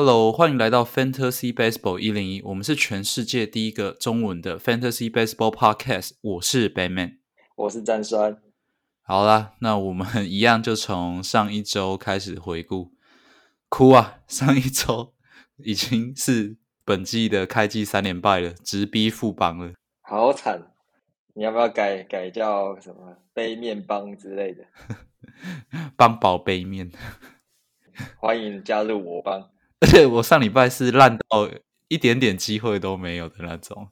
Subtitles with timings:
[0.00, 6.12] Hello，欢迎来到 Fantasy Baseball 一零一，我们是全世界第一个中文的 Fantasy Baseball Podcast。
[6.20, 7.16] 我是 Batman，
[7.56, 8.40] 我是詹酸。
[9.02, 12.92] 好啦，那我们一样就从上一周开始回顾。
[13.68, 14.20] 哭啊！
[14.28, 15.14] 上一周
[15.64, 19.72] 已经是本季的开季三连败了，直逼副帮了，
[20.02, 20.70] 好惨！
[21.34, 24.64] 你要不要改改叫什么杯面帮之类的？
[25.98, 26.92] 帮宝杯面，
[28.20, 29.50] 欢迎加入我帮。
[29.80, 31.48] 而且我上礼拜是烂到
[31.88, 33.88] 一点点机会都没有的那种，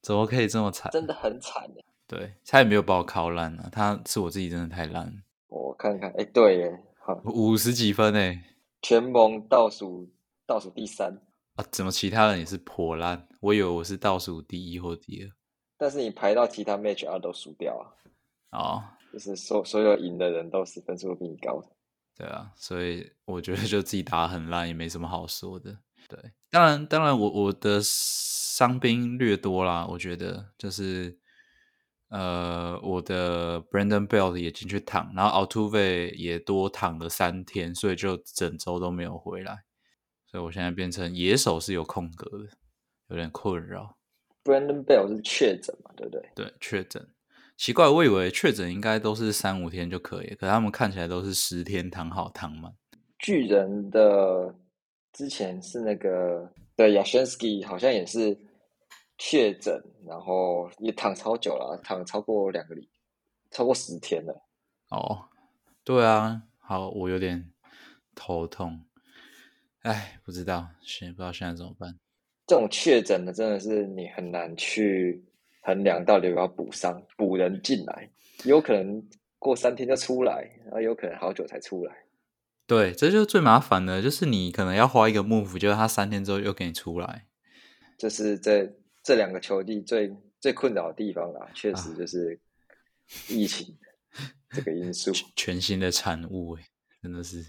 [0.00, 0.90] 怎么可以这么惨？
[0.92, 1.82] 真的很惨的。
[2.06, 5.22] 对他也没有把我考烂啊，他是我自己真的太烂。
[5.48, 6.82] 我看看，哎，对耶，
[7.24, 8.42] 五十几分哎，
[8.82, 10.08] 全盟倒数
[10.46, 11.20] 倒数第三
[11.54, 11.64] 啊！
[11.70, 13.28] 怎么其他人也是破烂？
[13.40, 15.30] 我以为我是倒数第一或第二。
[15.76, 17.86] 但是你排到其他 match 啊都输掉啊！
[18.58, 21.68] 哦，就是所所有赢的人都是分数比你高的。
[22.20, 25.78] 对啊，所以我觉得就自己打很烂，也没什么好说的。
[26.06, 26.18] 对，
[26.50, 31.18] 当然，当然，我我的伤兵略多啦，我觉得就是
[32.10, 39.64] 呃，我的 Brandon Belt 也进去躺，然后 Altuve 也多躺了三天，所以就整周都没有回来，
[40.26, 42.48] 所以我现在变成野手是有空格的，
[43.08, 43.96] 有点困扰。
[44.44, 45.90] Brandon Belt 是确诊嘛？
[45.96, 46.30] 对不对？
[46.34, 47.08] 对，确诊。
[47.60, 52.72] 奇怪，我以为确诊应该都是三五天就可以，可他们看起来都是十天躺好躺满。
[53.18, 54.54] 巨人的
[55.12, 58.34] 之前是那个对 Yashinsky 好像也是
[59.18, 62.88] 确诊，然后也躺超久了，躺超过两个礼，
[63.50, 64.42] 超过十天了。
[64.88, 65.28] 哦，
[65.84, 67.52] 对啊，好，我有点
[68.14, 68.86] 头痛，
[69.82, 71.94] 哎，不知道，现不知道现在怎么办。
[72.46, 75.22] 这种确诊的真的是你很难去。
[75.60, 78.10] 衡量到底要不要补伤，补人进来，
[78.44, 79.02] 有可能
[79.38, 81.94] 过三天就出来，然后有可能好久才出来。
[82.66, 87.26] 对，这就是最麻烦的，就是你可能要花一个幕府，就是他三天之后又给你出来。
[87.98, 92.38] 这是这这两个球季最最困扰的地方啦，确实就是
[93.28, 93.76] 疫情
[94.50, 96.62] 这个因素，全新的产物哎，
[97.02, 97.44] 真的是。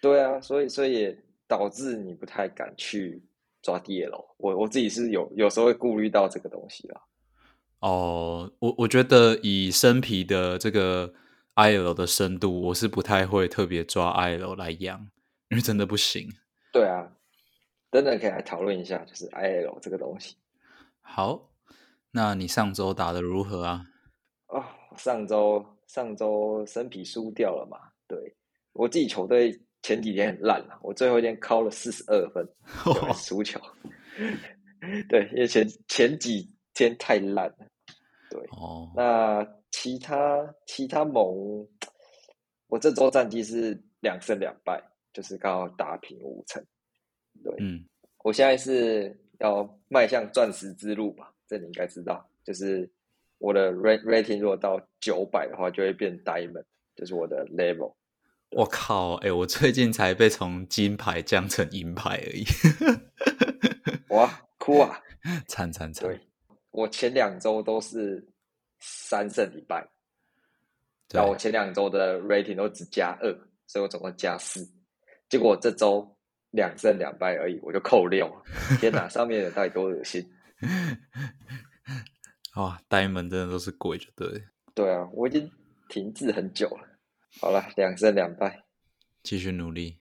[0.00, 1.16] 对啊，所以所以
[1.48, 3.20] 导致你不太敢去
[3.62, 4.22] 抓地楼。
[4.36, 7.00] 我我自己是有有时候会顾虑到这个东西啦。
[7.80, 11.12] 哦，我我觉得以生皮的这个
[11.54, 15.08] I L 的深度，我是不太会特别抓 I L 来养，
[15.50, 16.28] 因为真的不行。
[16.72, 17.12] 对啊，
[17.90, 20.36] 等等可以来讨论一下，就是 I L 这个东西。
[21.02, 21.50] 好，
[22.10, 23.84] 那你上周打的如何啊？
[24.48, 24.64] 哦，
[24.96, 27.78] 上周上周生皮输掉了嘛？
[28.08, 28.34] 对
[28.72, 32.48] 我自己球队前几天很烂啊，我最后一天敲了四十二分，
[33.14, 33.60] 输球。
[35.10, 36.50] 对，因为前前几。
[36.76, 37.66] 天太烂了，
[38.30, 38.40] 对。
[38.50, 38.92] 哦。
[38.94, 41.66] 那其他其他盟，
[42.68, 44.82] 我这周战绩是两胜两败，
[45.12, 46.64] 就是刚好打平五成。
[47.42, 47.54] 对。
[47.58, 47.84] 嗯。
[48.22, 51.32] 我现在是要迈向钻石之路吧？
[51.48, 52.90] 这你应该知道，就是
[53.38, 56.64] 我的 rating 如果到九百的话，就会变 diamond，
[56.96, 57.94] 就是我的 level。
[58.50, 59.14] 我靠！
[59.16, 62.44] 哎，我最近才被从金牌降成银牌而已。
[64.10, 64.28] 哇，
[64.58, 65.00] 哭啊！
[65.48, 66.08] 惨惨惨！
[66.08, 66.20] 对。
[66.76, 68.22] 我前两周都是
[68.80, 69.88] 三胜一败，
[71.08, 73.32] 然后我前两周的 rating 都只加二，
[73.66, 74.60] 所以我总共加四。
[75.30, 76.06] 结果这周
[76.50, 78.30] 两胜两败而已，我就扣六。
[78.78, 80.22] 天哪， 上面的到底多恶心！
[82.56, 84.44] 哇，呆萌真的都是鬼，就对。
[84.74, 85.50] 对啊，我已经
[85.88, 86.86] 停滞很久了。
[87.40, 88.64] 好了，两胜两败，
[89.22, 89.98] 继续努力。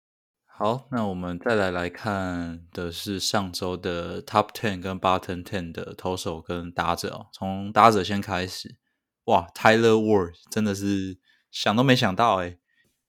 [0.55, 7.25] 好，那我们再来来看的是上周的 Top Ten 跟 Bottom Ten 的投手跟打者哦。
[7.33, 8.75] 从打者先开始，
[9.23, 11.17] 哇，Tyler Ward 真的是
[11.49, 12.55] 想都没想到哎，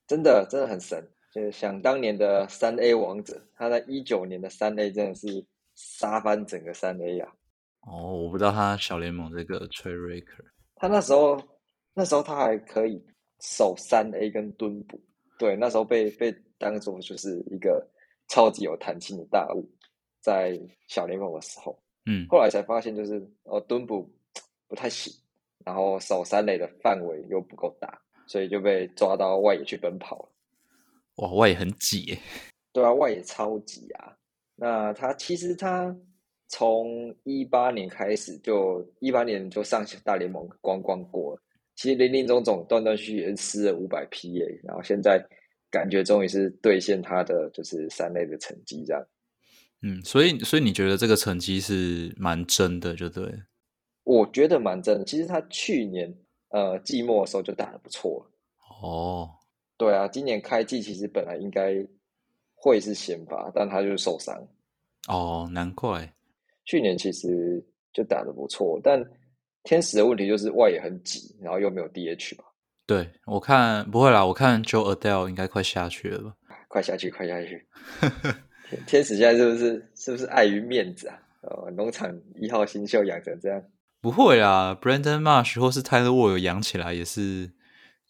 [0.06, 1.06] 真的真的很神。
[1.34, 5.44] 就是想当年的三 A 王者，他在一九年的三 A 真的是
[5.74, 7.30] 杀翻整个三 A 呀。
[7.82, 11.38] 哦，我不知道他小联盟这个 Trey Raker，他那时候
[11.92, 13.04] 那时候他还可以
[13.40, 14.98] 守三 A 跟蹲捕，
[15.44, 16.34] 对，那时候被被。
[16.56, 17.86] 当做就是一个
[18.28, 19.68] 超级有弹性的大物，
[20.20, 20.58] 在
[20.88, 21.76] 小联盟的时候，
[22.06, 24.08] 嗯，后来才发现就是哦蹲捕
[24.66, 25.12] 不太行，
[25.66, 30.28] 然后守三垒的范围又不够大，所以就被抓到外野去奔跑了。
[31.16, 32.16] 哇，外野很挤，
[32.72, 34.16] 对啊，外野超级啊。
[34.54, 35.94] 那他其实他
[36.48, 41.42] 从一八年开始就一八年就上大联盟光光过了，
[41.76, 45.24] 其实林林总总断断续续也失了五百 PA，，然后现在。
[45.70, 49.04] 感觉终于是兑现他的就是三类的成绩这样，
[49.82, 53.24] 嗯，所以所以你觉得这个成绩是蛮真的，就对。
[54.04, 55.04] 我觉得蛮真的。
[55.04, 56.14] 其实他去年
[56.50, 58.24] 呃季末的时候就打得不错
[58.80, 59.28] 哦，
[59.76, 61.84] 对啊，今年开季其实本来应该
[62.54, 64.46] 会是先发，但他就是受伤。
[65.08, 66.08] 哦，难怪。
[66.64, 67.60] 去年其实
[67.92, 69.04] 就打得不错，但
[69.64, 72.44] 天使的问题就是外野很挤，然后又没有 DH 吧？
[72.86, 76.34] 对我看不会啦，我看 Joe Adele 应该快下去了吧？
[76.68, 77.66] 快下去，快下去！
[78.86, 81.18] 天使现在是不是是不是碍于面子啊？
[81.42, 83.62] 呃，农场一号新秀养成这样？
[84.00, 87.50] 不会啦，Brandon Marsh 或是 Tyler Ward 养起来也是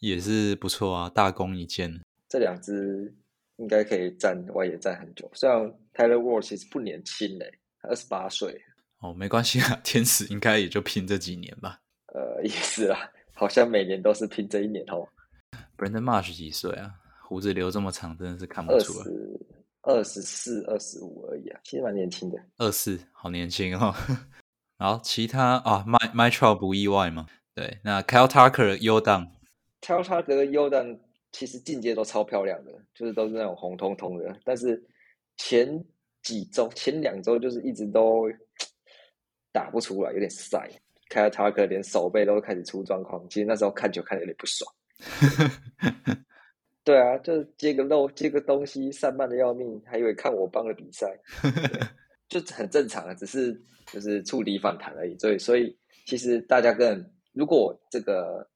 [0.00, 2.00] 也是不错啊，大功一件。
[2.28, 3.14] 这两只
[3.58, 5.60] 应该可以站外野站很久，虽然
[5.94, 7.48] Tyler Ward 其实不年轻嘞，
[7.82, 8.60] 二十八岁。
[9.04, 11.78] 哦，没关系啊， 天使应该也就拼这几年吧。
[12.14, 15.06] 呃，也是啦，好像每年都是拼这一年哦。
[15.76, 16.94] Brandon Marsh 几岁啊？
[17.22, 19.04] 胡子留这么长，真的是看不出来。
[19.82, 22.38] 二十四、二十五而已啊，其实蛮年轻的。
[22.56, 23.94] 二四，好年轻哦。
[24.78, 27.26] 然后其他啊，My My Trial 不意外嘛？
[27.54, 29.30] 对，那 Kyle Tucker 优档
[29.82, 30.98] ，Kyle Tucker 优档
[31.30, 34.34] 其实进阶都超漂亮的，就是都是那种红彤彤的。
[34.44, 34.82] 但是
[35.36, 35.84] 前
[36.22, 38.30] 几周、前两周就是一直都
[39.54, 40.68] 打不出来，有点晒。
[41.08, 44.74] Kyle Tucker 连手背都开始出状况，其实那时候看球看的有点不爽。
[46.82, 51.06] 对啊，就是接个漏，接个东西，散漫的要命，还以为看我帮的比赛，
[52.28, 53.58] 就很正常啊，只是
[53.92, 55.16] 就是触底反弹而已。
[55.18, 57.02] 所以，所以其实大家更，
[57.32, 58.46] 如果这个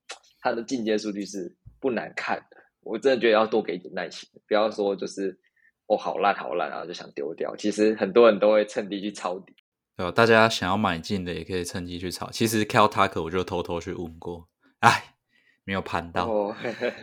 [0.40, 5.38] 他的进阶数据是不难看的，我真的觉得要多给一点耐心，不要说就是
[5.86, 7.54] 哦好烂好烂，然后就想丢掉。
[7.56, 9.54] 其实很多人都会趁机去抄底，
[9.98, 10.12] 对吧？
[10.12, 12.30] 大家想要买进的也可以趁机去炒。
[12.30, 14.48] 其实 Kel Tucker 我就偷偷去问过，
[14.78, 15.16] 哎。
[15.64, 16.50] 没有盘到，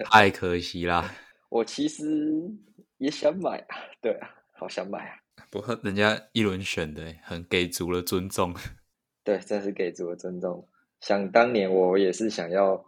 [0.06, 1.14] 太可惜啦！
[1.50, 2.04] 我其实
[2.98, 5.20] 也想买啊，对啊，好想买啊！
[5.52, 8.56] 不过人家一轮选的，很给足了尊重。
[9.24, 10.68] 对，真是给足了尊重。
[11.00, 12.84] 想当年我也是想要，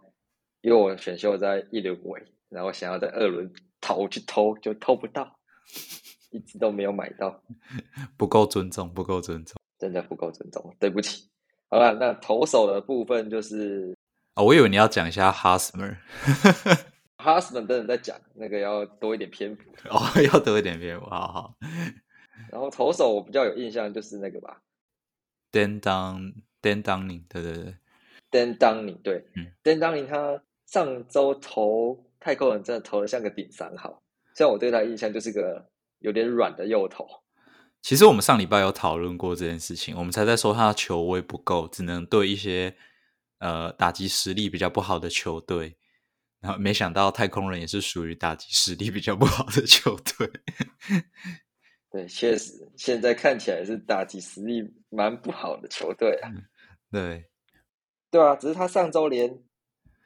[0.62, 3.48] 因为我选秀在一轮尾，然后想要在二轮
[3.80, 5.38] 投去偷，就偷不到，
[6.32, 7.40] 一直都没有买到。
[8.18, 11.28] 不够尊重，不够尊重，真的不够尊重，对不起。
[11.70, 13.94] 好了，那投手的部分就是。
[14.34, 20.00] 我以为你要讲一下 Husmer，Husmer 等等再讲，那个要多一点篇幅哦，
[20.32, 21.54] 要多一点篇幅，好好。
[22.50, 24.62] 然后投手我比较有印象就是那个吧
[25.50, 27.74] ，Dan Down Dan Downing，对对对
[28.30, 29.26] ，Dan Downing，对
[29.64, 34.00] ，Dan Downing 他上周投太空人真的投的像个顶三号，
[34.34, 37.06] 虽然我对他印象就是个有点软的右投。
[37.82, 42.76] 其实我们上礼拜有讨论过这件事情，我们才在说他的球威不够，只能对一些。
[43.40, 45.76] 呃，打击实力比较不好的球队，
[46.40, 50.28] 然后没想到太空人也是属于打击实力比较不好的球队。
[51.88, 56.32] 对，确实，现在看起来是打击实力蛮不好的球队啊。
[56.90, 57.30] 对，
[58.10, 59.40] 对啊，只是他上周连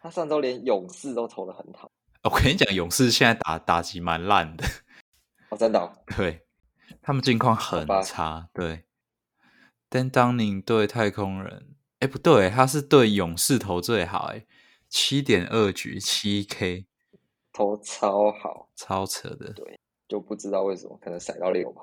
[0.03, 1.91] 他上周连勇士都投的很好。
[2.25, 4.67] 我跟你讲，勇士现在打打击蛮烂的。
[5.49, 6.05] 哦，真的？
[6.15, 6.39] 对，
[7.01, 8.49] 他们近况很差。
[8.53, 8.85] 对
[9.91, 11.75] ，Dan Downing 对太空人。
[12.01, 14.45] 哎，不对，他是对勇士投最好，哎，
[14.89, 16.87] 七点二局七 K，
[17.53, 19.53] 投超好，超扯的。
[19.53, 21.83] 对，就不知道为什么，可能塞到六吧。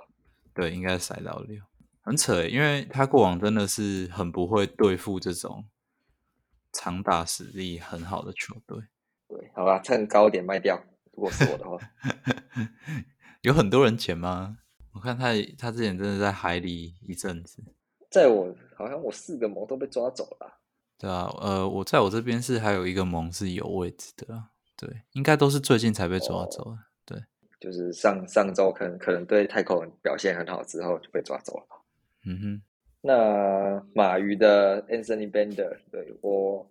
[0.53, 1.61] 对，应该塞到六，
[2.01, 5.65] 很扯，因为他过往真的是很不会对付这种
[6.73, 8.83] 长打实力很好的球队。
[9.29, 10.83] 对，好吧，趁高点卖掉。
[11.13, 11.77] 如果是我的话，
[13.43, 14.57] 有很多人捡吗？
[14.93, 17.63] 我看他，他之前真的在海里一阵子。
[18.09, 20.59] 在我好像我四个盟都被抓走了，
[20.97, 27.23] 对啊，呃，我在我这边是还有一个盟是有位置的，对，应该都是最近才被抓走的，对，
[27.59, 31.65] 就是上上周可能可能对太空人表现很好之后就被抓走了，
[32.25, 32.61] 嗯哼，
[33.01, 36.67] 那马鱼的 Anthony Bender，对我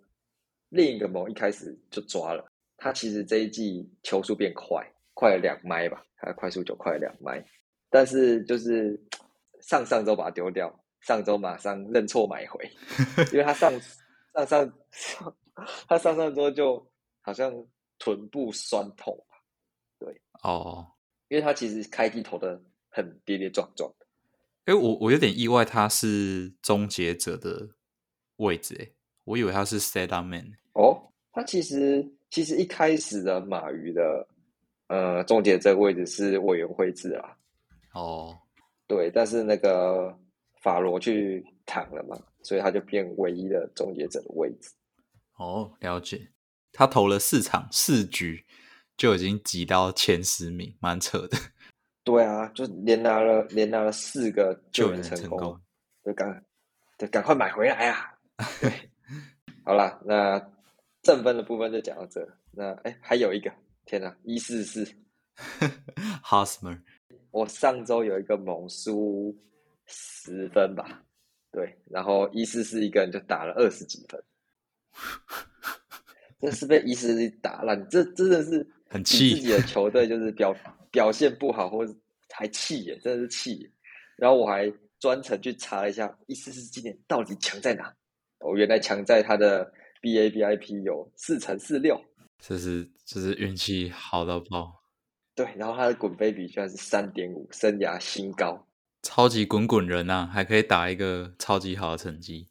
[0.67, 2.45] 另一个盟一开始就抓了，
[2.75, 7.41] 他其实这一季球速变快，快了两迈吧，他快速就快了两迈，
[7.89, 8.99] 但是就是
[9.61, 10.73] 上上周把它丢掉。
[11.01, 12.69] 上周马上认错买回，
[13.31, 13.71] 因为他上
[14.33, 14.73] 上上
[15.87, 16.85] 他上上周就
[17.21, 17.53] 好像
[17.97, 19.37] 臀部酸痛吧？
[19.97, 20.85] 对哦，
[21.29, 24.05] 因为他其实开机投的很跌跌撞撞的。
[24.65, 27.65] 哎，我我有点意外，他是终结者的
[28.35, 28.91] 位置，哎，
[29.23, 30.51] 我以为他是 set up man。
[30.73, 34.27] 哦，他其实其实一开始的马鱼的
[34.87, 37.37] 呃终结者位置是委员会制啊。
[37.93, 38.39] 哦，
[38.87, 40.17] 对，但是那个。
[40.61, 44.69] 法罗去躺了嘛，所以他就变唯一的终结者的位置。
[45.37, 46.33] 哦，了解。
[46.73, 48.45] 他投了四场四局，
[48.97, 51.37] 就已经挤到前十名，蛮扯的。
[52.03, 55.57] 对啊，就连拿了连拿了四个救援成功，
[56.03, 56.45] 就赶
[56.97, 58.19] 就赶快买回来啊！
[58.59, 58.91] 对，
[59.63, 60.37] 好了，那
[61.01, 62.27] 正分的部分就讲到这。
[62.51, 63.49] 那哎，还有一个，
[63.85, 64.85] 天哪，一四四，
[66.21, 66.81] Hosmer
[67.31, 69.37] 我上周有一个猛输
[69.85, 71.03] 十分吧，
[71.51, 74.23] 对，然后伊斯是一个人就打了二十几分，
[76.39, 80.55] 这是被伊斯打烂，这真的是很气自己的球队就是表
[80.91, 81.93] 表现不好，或者
[82.31, 83.71] 还气耶，真的是气耶。
[84.17, 87.93] 然后我还专程去查了一下伊斯是今年到底强在哪，
[88.39, 91.99] 哦，原来强在他的 BABIP 有四乘四六，
[92.39, 94.78] 这是这是运气好到爆，
[95.39, 98.61] 对，然后他的滚杯比居然是三点五，生涯新高。
[99.03, 102.45] 超级滚滚人呐、还可以打一个超级好的成绩。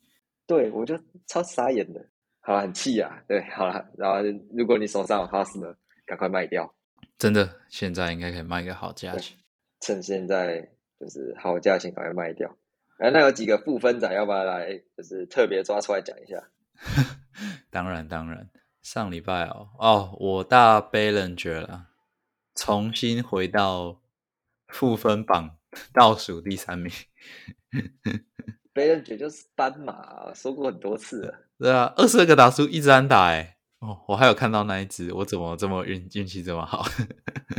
[0.47, 2.03] 对，我就超傻眼的。
[2.41, 3.23] 好了，很气啊。
[3.29, 4.21] 对，好了，然后
[4.57, 5.75] 如果你手上有哈斯呢，
[6.07, 6.75] 赶快卖掉，
[7.19, 9.37] 真的，现在应该可以卖个好价钱。
[9.81, 10.67] 趁现在
[10.99, 12.57] 就是好价钱赶快卖掉。
[12.97, 16.43] 哎，那有几个负分仔，要不要来就是特别抓出来讲一下？
[17.69, 18.49] 当然，当然，
[18.81, 21.88] 上礼拜哦哦，我大 Ballinger 了，
[22.59, 24.01] 重新回到
[24.67, 25.57] 负分榜
[25.95, 26.93] 倒数第三名。
[28.75, 31.39] 别人觉就是斑马，说过很多次了。
[31.57, 33.59] 对啊，二十二个打数一直安打哎。
[33.79, 36.85] 哦，我还有看到那一只，我怎么这么运运气这么好？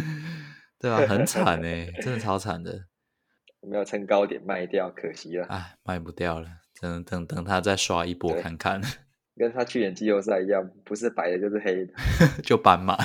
[0.77, 2.87] 对啊，很惨哎，真的超惨的。
[3.61, 5.45] 没有趁高点卖掉，可惜了。
[5.47, 6.49] 哎，卖不掉了，
[6.81, 8.81] 等等等他再刷一波看看。
[9.39, 11.93] 跟他去年季后赛一样，不是白的就是黑的，
[12.43, 12.97] 就斑马。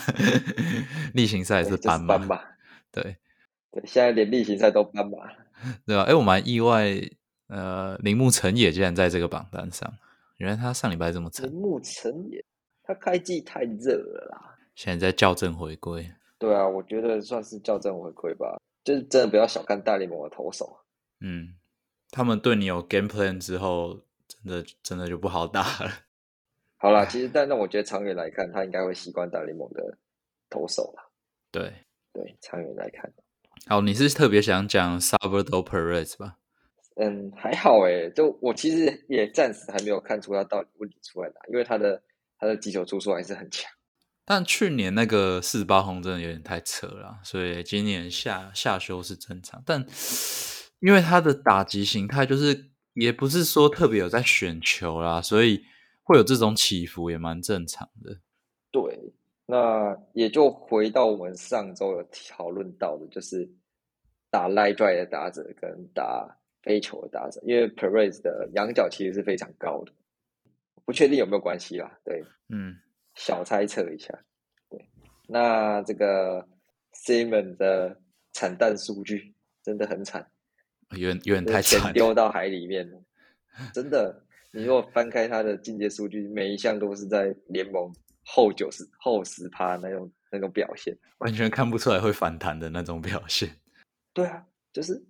[1.15, 2.41] 例行赛是斑马。
[2.91, 3.17] 对
[3.71, 5.17] 对，现在连例行赛都斑马。
[5.87, 6.93] 对啊，哎，我蛮意外，
[7.47, 9.91] 呃，铃木成也竟然在这个榜单上，
[10.39, 11.47] 原来他上礼拜这么惨。
[11.47, 12.45] 铃木成也，
[12.83, 14.57] 他开季太热了啦。
[14.75, 16.11] 现在在校正回归。
[16.37, 20.81] 对啊，我觉得算是校正回归吧，就是真的不要小看大联盟的投手。
[21.21, 21.55] 嗯，
[22.11, 25.91] 他们对你有 game plan 之后，真的真的就不好打了。
[26.85, 29.97] 好啦，其实但那我觉得长远来看，他应该会习惯大联盟的
[30.51, 31.03] 投手啦。
[31.51, 31.73] 对
[32.13, 33.11] 对，长远来看。
[33.67, 36.37] 好，你是特别想讲 Salvador Perez 吧？
[36.97, 42.03] 嗯，还好诶，就我其实也暂时还没有看出他到底问题出在哪，因为他的
[42.39, 43.73] 他的击球出数还是很强。
[44.27, 49.63] 但去年那个四十八轰真的有点太扯了，所以今年下下修是正常。
[49.65, 49.87] 但
[50.81, 55.65] 因为他的打击形态就是也不是说特别有在选球啦，所以
[56.05, 58.21] 会有这种起伏也蛮正常的。
[58.71, 59.13] 对，
[59.47, 63.51] 那也就回到我们上周有讨论到的，就是
[64.31, 69.93] 打 line drive 的打者跟打飞球的打者，因为 Perez 的仰角其实是非常高的，
[70.85, 71.99] 不确定有没有关系啦。
[72.05, 72.79] 对，嗯。
[73.17, 74.13] 小猜测一下，
[74.69, 74.89] 对，
[75.29, 76.45] 那这个
[76.95, 77.97] Simon 的
[78.33, 79.33] 惨淡数据
[79.63, 80.29] 真的很惨，
[80.97, 83.01] 有点有点太惨，丢到海里面了。
[83.73, 84.24] 真的，
[84.55, 87.93] 你如果翻开他的进阶数据，每一项都是在联盟
[88.25, 93.51] 后九十后十趴那种那种表现，完全看不出来会反弹的那种表现。
[94.15, 95.05] 对啊，就是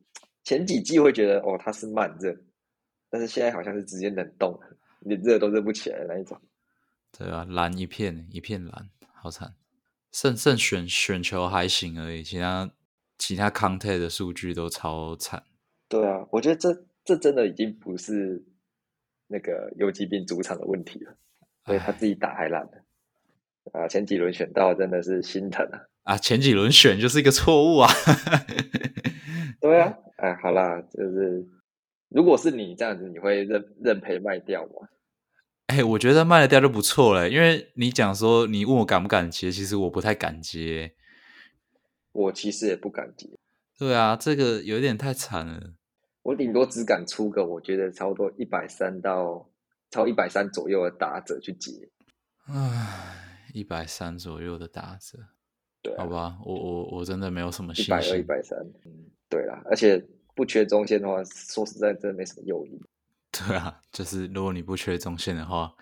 [0.45, 2.35] 前几季会觉得哦他是慢热，
[3.11, 4.59] 但是现在好像是直接冷冻，
[5.01, 6.41] 连热都热不起来那一种。
[7.17, 9.55] 对啊，蓝一片一片蓝，好惨。
[10.11, 12.71] 剩剩选选球还行而已，其他
[13.19, 15.43] 其他 content 的数据都超惨。
[15.87, 18.43] 对啊，我觉得这这真的已经不是
[19.29, 21.17] 那个游击兵主场的问题了，
[21.65, 22.85] 所以他自己打还烂了。
[23.73, 25.81] 啊，前几轮选到真的是心疼啊！
[26.03, 27.91] 啊，前几轮选就是一个错误啊。
[29.61, 31.47] 对啊，哎，好啦，就是
[32.11, 34.89] 如果是你这样子，你会认认赔卖掉吗？
[35.69, 40.93] 哎，我觉得卖得掉就不错了，因为你讲说你问我敢不敢接，其实我不太敢接。
[42.13, 43.31] 我其实也不敢接。
[43.79, 45.73] 对啊，这个有点太惨了。
[46.25, 49.47] 我顶多只敢出个，我觉得差不多一百三到
[49.91, 51.71] 超一百三左右的打者去接。
[52.47, 55.19] 唉，一百三左右的打折，
[55.83, 57.87] 对，好吧，我我我真的没有什么信心。
[57.87, 60.03] 一百二、一百三，嗯，对啦，而且
[60.35, 62.81] 不缺中线的话，说实在，真的没什么诱因。
[63.31, 65.75] 对啊，就是如果你不缺中线的话，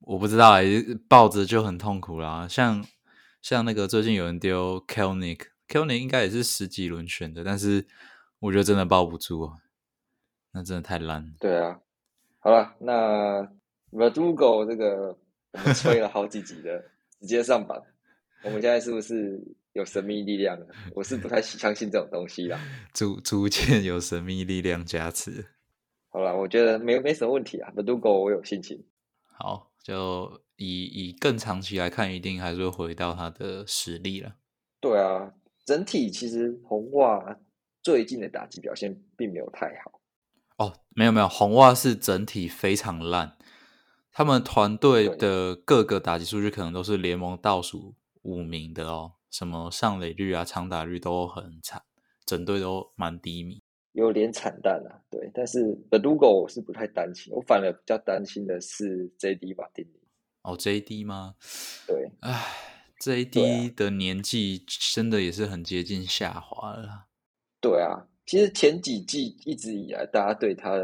[0.00, 0.56] 我不知道，
[1.08, 2.46] 抱着就很痛苦啦。
[2.46, 2.84] 像
[3.40, 7.86] 像那个最近有人丢 Kelnick，Kelnick 应该也是十几轮选的，但是
[8.40, 9.58] 我觉得真的抱不住啊，
[10.52, 11.34] 那真的太烂。
[11.40, 11.80] 对啊，
[12.38, 13.42] 好了，那
[13.90, 15.18] Verdugo 这个
[15.52, 16.78] 我们吹了好几集的，
[17.20, 17.82] 直接上榜，
[18.44, 19.42] 我们现在是不是
[19.72, 20.58] 有神秘力量？
[20.94, 22.60] 我是不太相信这种东西啦。
[22.94, 25.44] 逐逐渐有神秘力量加持。
[26.10, 27.72] 好了，我觉得没没什么问题啊。
[27.74, 28.86] Verdugo 我有信心。
[29.24, 34.36] 好，就以以更长期来看，一定还是会回到他的实力了。
[34.80, 35.32] 对啊，
[35.64, 37.38] 整体其实红袜
[37.88, 39.98] 最近的打击表现并没有太好。
[40.58, 43.38] 哦，没有没有，红袜是整体非常烂。
[44.12, 51.80] 他们团队的各个打击数据可能都是联盟倒数五名的哦，什么上垒率啊、长打率都很惨。
[52.26, 55.00] 整队都蛮低迷，有点惨淡啊。
[55.08, 59.98] 对，但是 The Lugo 我是不太担心，我反而比较担心的是 JD 马丁尼。
[60.42, 61.36] 哦，JD 吗？
[61.86, 62.44] 对，唉
[63.00, 67.06] ，JD 的年纪真的也是很接近下滑了。
[67.60, 70.78] 对啊，其实前几季一直以来，大家对他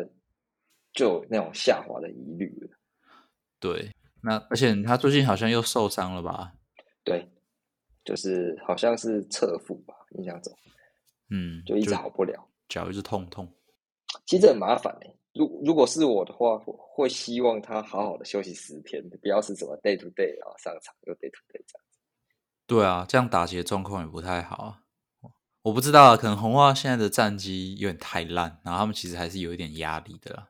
[0.92, 2.76] 就有那种下滑的疑虑了。
[3.60, 3.90] 对，
[4.22, 6.52] 那而且他最近好像又受伤了吧？
[7.04, 7.28] 对，
[8.04, 10.52] 就是好像是侧腹吧，印象中，
[11.30, 13.48] 嗯，就一直好不了，脚一直痛痛。
[14.26, 15.14] 其实很麻烦哎。
[15.34, 16.56] 如如果是我的话，
[16.94, 21.84] 会希望他好好的休息十天，不要是什么 day to day 然后上场又 day to day 这样。
[22.66, 24.83] 对啊，这样打劫状况也不太好啊。
[25.64, 30.48] 我不知道啊，可能红袜现在的战绩有点太烂，然后他们其实还是有一点压力的，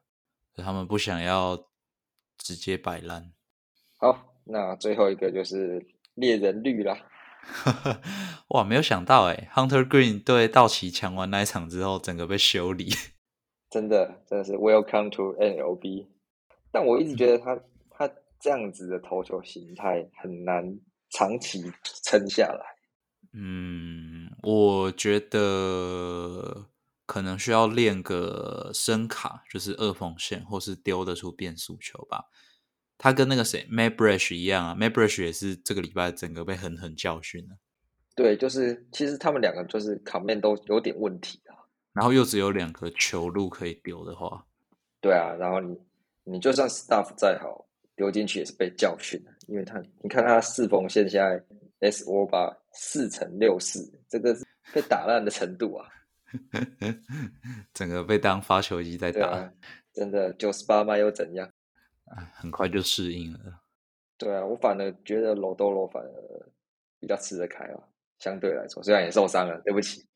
[0.57, 1.69] 他们不想要
[2.37, 3.33] 直接摆烂。
[3.97, 6.99] 好，那最后一个就是猎人绿啦。
[8.51, 12.89] 哇，没有想到哎，Hunter Green 对道奇抢完那一场之后，整个被修理。
[13.71, 16.09] 真的，真的是 Welcome to NLB。
[16.73, 17.57] 但我一直觉得他
[17.89, 20.81] 他这样子的投球形态很难
[21.11, 21.63] 长期
[22.03, 22.75] 撑下来。
[23.37, 26.67] 嗯，我觉得
[27.05, 32.27] 可能需要练个声卡，就是二缝线，或是丢得出变速球吧。
[32.97, 35.27] 他跟那个谁 m a b r a s h 一样啊 m a b r a s h
[35.27, 37.57] 也是这个礼拜整个被狠狠教训了。
[38.15, 41.59] 对，就是其实他们两个就是卡面都有点问题啊。
[41.93, 44.47] 然后又只有两个球路可以丢的话，
[45.01, 45.77] 对啊，然后你
[46.25, 51.45] 你就算 staff 再好，丢进去也是被教训的，因为他你看他四缝线现在
[51.85, 55.87] S O 八四乘六四，这个是被打烂的程度啊，
[57.75, 59.53] 整个被当发球机在打，
[59.93, 61.47] 真的九十八迈又怎样？
[62.07, 63.39] 啊，很快就适应了。
[64.17, 66.53] 对啊，我反而觉得罗多罗反而
[67.01, 67.79] 比较吃得开啊，
[68.19, 70.07] 相对来说，虽然也受伤了，对不起。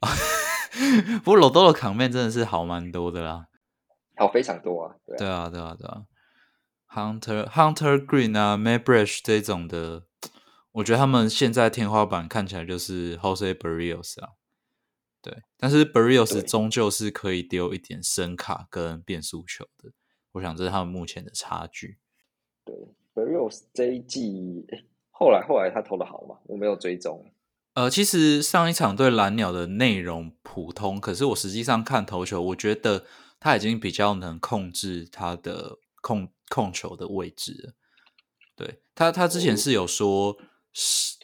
[1.24, 3.46] 不过老多的扛面真的是好蛮多的啦，
[4.16, 4.96] 好非常多啊。
[5.04, 6.04] 对啊，对啊，对啊。
[6.92, 10.04] Hunter Hunter Green 啊，Maybrush 这种的，
[10.72, 14.30] 我觉得他们现在天花板看起来就是 Jose Barrios 啊。
[15.22, 19.92] 对，但是 Barrios 终究是可以丢一点声卡跟变速球的。
[20.32, 21.98] 我想这是他们目前的差距。
[22.64, 22.74] 对
[23.14, 24.64] ，Barrios 这一季
[25.10, 26.38] 后来后来他投的好吗？
[26.46, 27.30] 我没有追踪。
[27.74, 33.04] 呃，其实上一场对蓝鸟的内容普通，可是我实际上看投球，我觉得
[33.38, 37.74] 他已经比较能控制他的控控球的位置了。
[38.56, 40.49] 对他，他之前是有说，是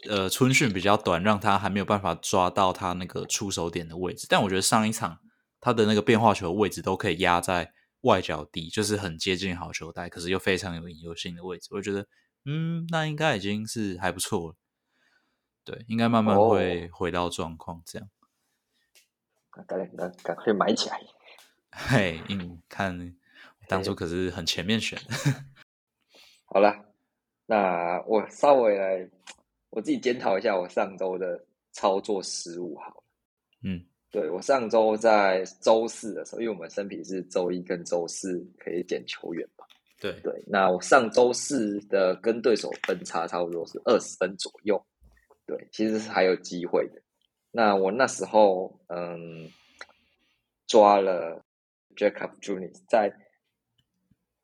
[0.09, 4.26] 呃春训比较短，让他还没有办法抓到他那个出手点的位置。
[4.28, 5.20] 但我觉得上一场
[5.61, 11.68] 他的那个变化球位置都可以压在外角低，就是很接近好球带，可是又非常有引诱性的位置。
[11.72, 12.06] 我觉得，
[12.44, 14.56] 嗯，那应该已经是还不错了。
[15.64, 18.09] 对，应该慢慢会回到状况，这样。
[19.50, 21.00] 赶赶赶快买起来！
[21.72, 23.16] 嘿，嗯，看
[23.66, 25.14] 当初可是很前面选的。
[26.46, 26.85] 好了，
[27.46, 29.11] 那我稍微来
[29.70, 33.02] 我自己检讨一下我上周的操作失误，好了。
[33.62, 39.64] 嗯，对我上周在周四的时候，因为我们生皮是周一跟周四可以捡球员嘛。
[39.98, 44.81] 对对，那我上周四的跟对手分差差不多是二十分左右。
[45.46, 47.00] 对，其实是还有机会的。
[47.50, 49.50] 那我那时候，嗯，
[50.66, 51.42] 抓了
[51.96, 53.11] Jacob Junior，在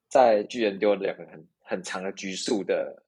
[0.08, 3.02] 在巨人丢了两个很很长的局数的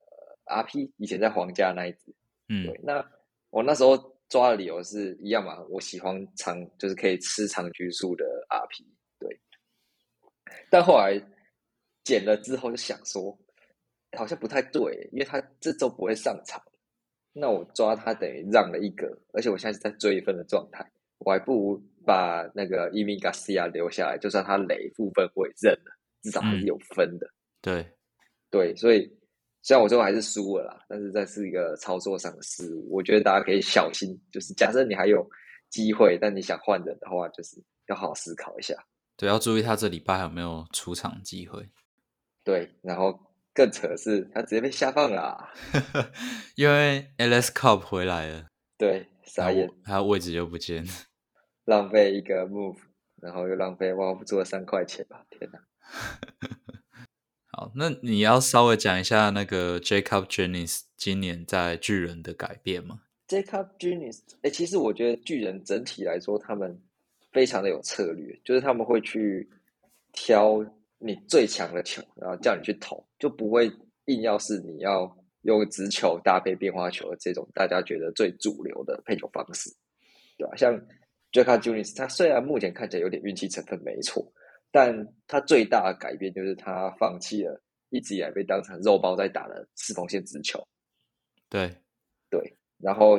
[0.46, 2.14] RP，以前在皇家那一只。
[2.48, 2.80] 嗯，对。
[2.82, 3.04] 那
[3.50, 3.96] 我那时候
[4.28, 8.84] 抓的理由是一样嘛，我喜欢长，就是可以吃长局数的 RP。
[9.18, 9.40] 对。
[10.70, 11.20] 但后来
[12.04, 13.36] 剪了之后，就想说，
[14.16, 16.62] 好像不太对，因为他这周不会上场。
[17.32, 27.28] 那我抓他等于让了一个，而且我现在是在追分的状态，我还不如把那个伊米加西亚留下来，就算他累负分我也认了，至少还是有分的。
[27.60, 27.84] 对，
[28.50, 29.10] 对，所以
[29.64, 34.16] 虽然我最后还是输了啦，但是这是一个操作上的失误，我觉得大家可以小心。
[34.30, 35.28] 就是假设你还有
[35.70, 37.56] 机会，但你想换人的话，就是
[37.88, 38.74] 要好好思考一下。
[39.16, 41.68] 对，要注意他这礼拜有没有出场机会。
[42.44, 43.18] 对，然后。
[43.56, 45.48] 更扯的是，他直接被下放了，
[46.58, 48.46] 因为 LS Cup 回来了。
[48.76, 50.84] 对，傻眼，他位置又不见，
[51.64, 52.78] 浪费一个 move，
[53.22, 55.24] 然后又浪费，哇，不做了三块钱吧？
[55.30, 55.60] 天哪！
[57.74, 66.80] 那你要稍微讲一下那个 Jacob Jennings 今年在巨人的改变吗？Jacob Jennings，哎，其实我觉得巨人整体来说，他们
[67.32, 69.48] 非常的有策略，就是他们会去
[70.12, 70.64] 挑。
[71.00, 73.70] 你最强的球，然后叫你去投，就不会
[74.06, 79.68] 硬要是你要用直球搭配变化球的这种大家觉得最主流的配球方式，
[80.38, 80.56] 对吧？
[80.56, 80.80] 像
[81.30, 84.32] Jacob Junis，他虽然目前看起来有点运气成分没错，
[84.74, 90.60] 但他最大的改变就是他放弃了一直以来被当成肉包在打的四缝线直球，
[91.48, 91.72] 对
[92.28, 93.16] 对，然后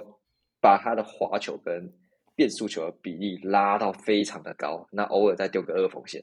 [0.60, 1.90] 把他的滑球跟
[2.36, 6.22] 变速球的比例拉到非常的高，那偶尔再丢个二缝线，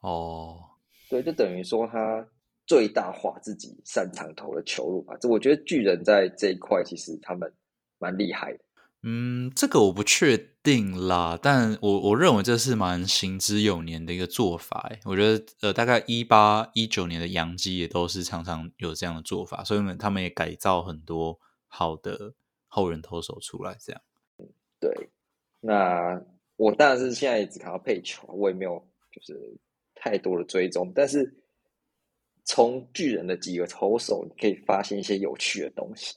[0.00, 0.62] 哦，
[1.08, 2.28] 对，就等于说他
[2.66, 5.16] 最大化自己擅长投的球路吧。
[5.18, 7.50] 这我觉得巨人在这一块其实他们
[7.98, 8.58] 蛮厉害的。
[9.04, 10.36] 嗯，这个我不确
[10.68, 14.90] 定啦，但我我认为这是蛮行之有年的一个做法。
[15.06, 22.34] 我觉得呃，大概一八一九年的洋基也都是常常有这样的做法，所以呢，他们也改造很多好的
[22.66, 24.02] 后人投手出来，这样。
[24.78, 25.08] 对，
[25.60, 26.22] 那
[26.56, 29.56] 我当然是现在只看到配球，我也没有就是
[29.94, 31.34] 太多的追踪，但是
[32.44, 36.14] 从巨人的几个投手，你可以发现一些有趣的东西。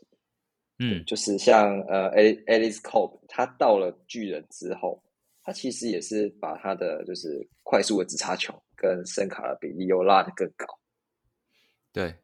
[0.83, 2.09] 嗯，就是像呃
[2.47, 4.99] ，Alice Cobb，他到了巨人之后，
[5.43, 10.65] 他其实也是把他的就是快速的直插球跟声卡的比例又拉得更高。
[11.93, 12.15] 对，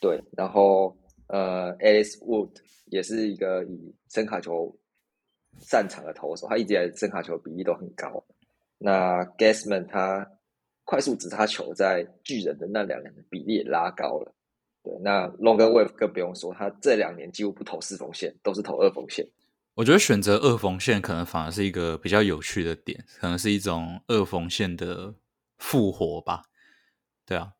[0.00, 2.50] 对，然后呃，Alice Wood
[2.86, 4.76] 也是一个以声卡球
[5.60, 8.24] 擅长的投手，他一直以来声卡球比例都很高。
[8.76, 10.28] 那 Gasman 他
[10.84, 14.34] 快速直插球在巨人的那两年的比例也拉高了。
[14.82, 19.28] 对，那 Long 跟 Wave 更不用说，他这两年几乎不投四缝线，都是投二缝线。
[19.74, 25.14] 我觉得选择二缝线可能反而是一个比较有趣的点，可能是一种二缝线的
[25.58, 26.44] 复活吧。
[27.24, 27.52] 对啊，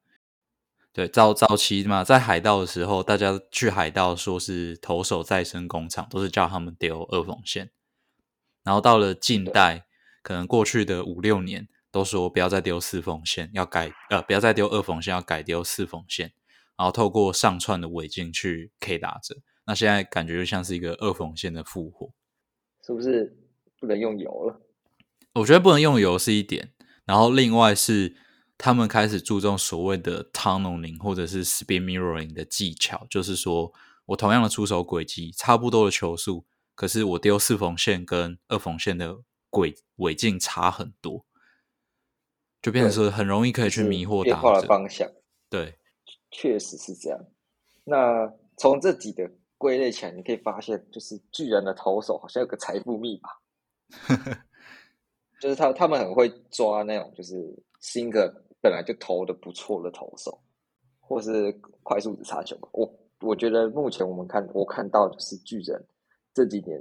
[0.93, 7.71] 对早早期嘛，在海盗的时候，大家去海盗说是投手再生工厂，都是叫他们丢二缝线。
[8.65, 9.87] 然后到了近代，
[10.23, 16.33] 可能过去的五六年都说不要再丢四缝线，要改呃不要再丢二缝线，要改丢四缝线。
[16.81, 22.11] 然后透过上串的尾劲去 K 打者，那现在感觉就像是一个二缝线的复活，
[22.83, 23.37] 是不是
[23.79, 24.63] 不能用油了？
[25.35, 26.73] 我觉得不能用油是一点，
[27.05, 28.17] 然后另外是
[28.57, 33.75] 他们开始注重所谓的 tunneling 或者是 spin mirroring 的技巧，就是说
[34.07, 39.19] 我同样的出手轨迹，差不多的球速，可是我丢四缝线跟二缝线的
[39.51, 41.27] 轨尾径差很多，
[42.63, 45.07] 就变成说很容易可以去迷惑打者方向，
[45.51, 45.77] 对。
[46.31, 47.19] 确实是这样。
[47.85, 53.31] 那从这几个归类起来，你可以发现，就是巨人的投手好像有个财富密码，
[55.41, 57.35] 就是他他们很会抓那种就是
[57.81, 60.41] 新个本来就投的不错的投手，
[61.01, 62.57] 或是快速直插球。
[62.73, 62.91] 我
[63.21, 65.85] 我觉得目前我们看我看到就是巨人
[66.33, 66.81] 这几年，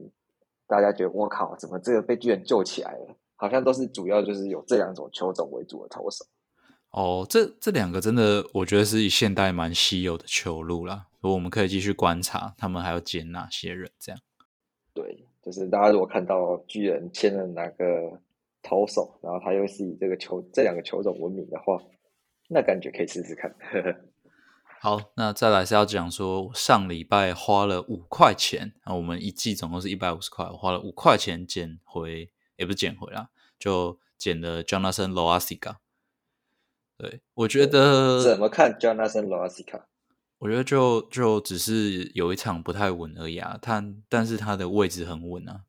[0.68, 3.16] 大家觉得我靠，怎么这个被巨人救起来了？
[3.36, 6.26] 好像都是主要就是有这两种球种为主的投手。
[6.92, 11.06] 哦，这这两个真的，我觉得是以现代蛮稀有的球路啦。
[11.22, 14.20] 我们可以继续观察他们还要捡哪些人，这样。
[14.94, 18.20] 对，就是大家如果看到巨人签了哪个
[18.64, 21.78] 投手，然后他又是以这个球这两个球种闻名的话，
[22.48, 23.54] 那感觉可以试试看。
[24.82, 35.76] 好，那再来是要讲说，上礼拜花了五块钱啊，我们一季总共是一百五十块，我花了五块钱捡回，也不是捡回啦，就捡了 Jonathan Loasiga。
[37.00, 39.84] 对，我觉得怎么看 Jonathan Loasica？
[40.38, 43.58] 我觉得就就只是有一场不太稳而已啊。
[43.62, 45.62] 他但是他的位置很稳啊。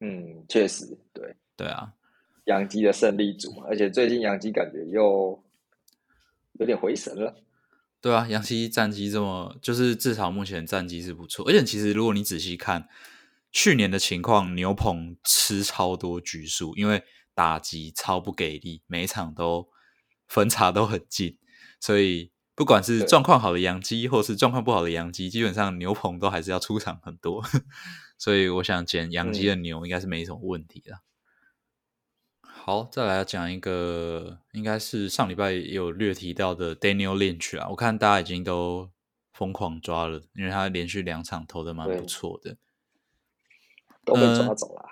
[0.00, 1.92] 嗯，确实，对对啊，
[2.46, 5.38] 杨基的胜利组，而且最近杨基感觉又
[6.54, 7.34] 有点回神了。
[8.00, 11.46] 对啊，杨基战绩这么，就是至少目前战绩是不错。
[11.46, 12.88] 而且其实如果你仔细看
[13.52, 17.02] 去年的情况，牛棚吃超多局数，因为
[17.34, 19.68] 打击超不给力，每场都。
[20.34, 21.38] 分差都很近，
[21.78, 27.40] 所以不管是状况好的洋基，或是状况不好的洋基，基本上牛棚都还是要出场很多。
[28.18, 31.02] 所以我想捡洋基的牛应该是没什么问题的。
[32.42, 38.90] 好，再来讲一个，应该是上礼拜有略提到的 Daniel Lynch 啊，我看大家已经都
[39.32, 42.56] 疯狂抓了，因为他连续两场投的蛮不错的，
[44.04, 44.82] 都被抓走了。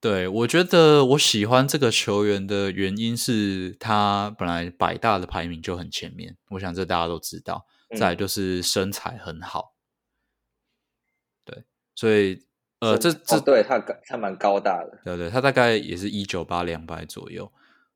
[0.00, 7.66] 对，我觉得我喜欢这个球员的原因是他本来百大的排名就很前面，我想这大家都知道。
[7.98, 9.74] 再就是身材很好，
[11.44, 11.64] 对，
[11.96, 12.46] 所以
[12.78, 17.50] 呃，这这对他他蛮高大的，对对，他大概也是一九八两百左右，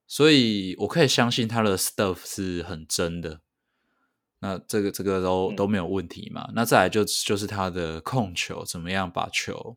[0.08, 3.40] 所以我可以相信他的 stuff 是很真的。
[4.40, 6.50] 那这个这个都都没有问题嘛？
[6.56, 9.76] 那再来就就是他的控球怎么样把球。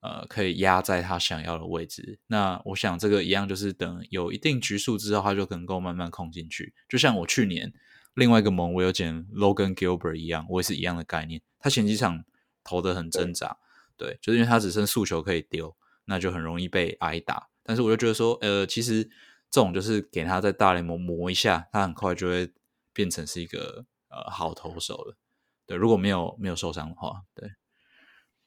[0.00, 2.18] 呃，可以压在他想要的位置。
[2.26, 6.74] 那我想这个一样，就是等有一定局数之后，他就能够慢慢控进去。
[6.88, 7.72] 就像我去年
[8.14, 11.40] 另外一个盟，我有捡 Logan Gilbert 一样，我也是一样的概念。
[11.58, 12.24] 他前几场
[12.62, 13.56] 投的很挣扎，
[13.96, 15.76] 对，就是因为他只剩速球可以丢。
[16.10, 17.50] 那就很容易被挨打。
[17.62, 19.04] 但是我就觉得说，呃，其实
[19.50, 22.50] 这种就是给他在大联盟磨一下，他很快就会
[22.94, 25.18] 变成是一个呃好投手了。
[25.66, 27.50] 对，如果没有没有受伤的话，对，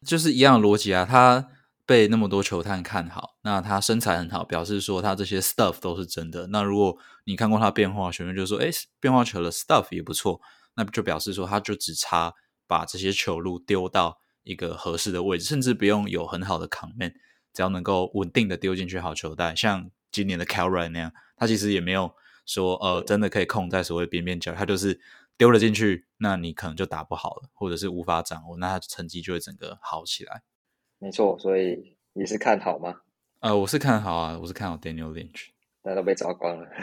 [0.06, 1.06] 就是一样的逻辑啊。
[1.06, 1.50] 他
[1.86, 6.48] 被那么多球探看好，那他身材很好，表示说他这些 stuff 都是真的。
[6.48, 10.40] 那如果你看过他变化球，就说，哎，变化球的 stuff 也不错，
[10.76, 12.34] 那就表示说他就只差
[12.68, 17.14] 把这些球路丢到一个合适的位置，甚至不用有很好的 command，
[17.54, 22.14] 只要能够稳定的丢进去好球带，像今年的 c a l r a n 那样，他其实也没有
[22.46, 25.00] 说，呃，真的可以控在所谓边边角，他就是。
[25.38, 30.44] 丢了进去，那你可能就打不好了，或者是无法掌握，那他成绩就会整个好起来。
[31.00, 33.02] 没错，所以你是看好吗？
[33.40, 35.48] 呃，我是看好啊，我是看好 Daniel Lynch，
[35.84, 36.68] 那都被抓光了。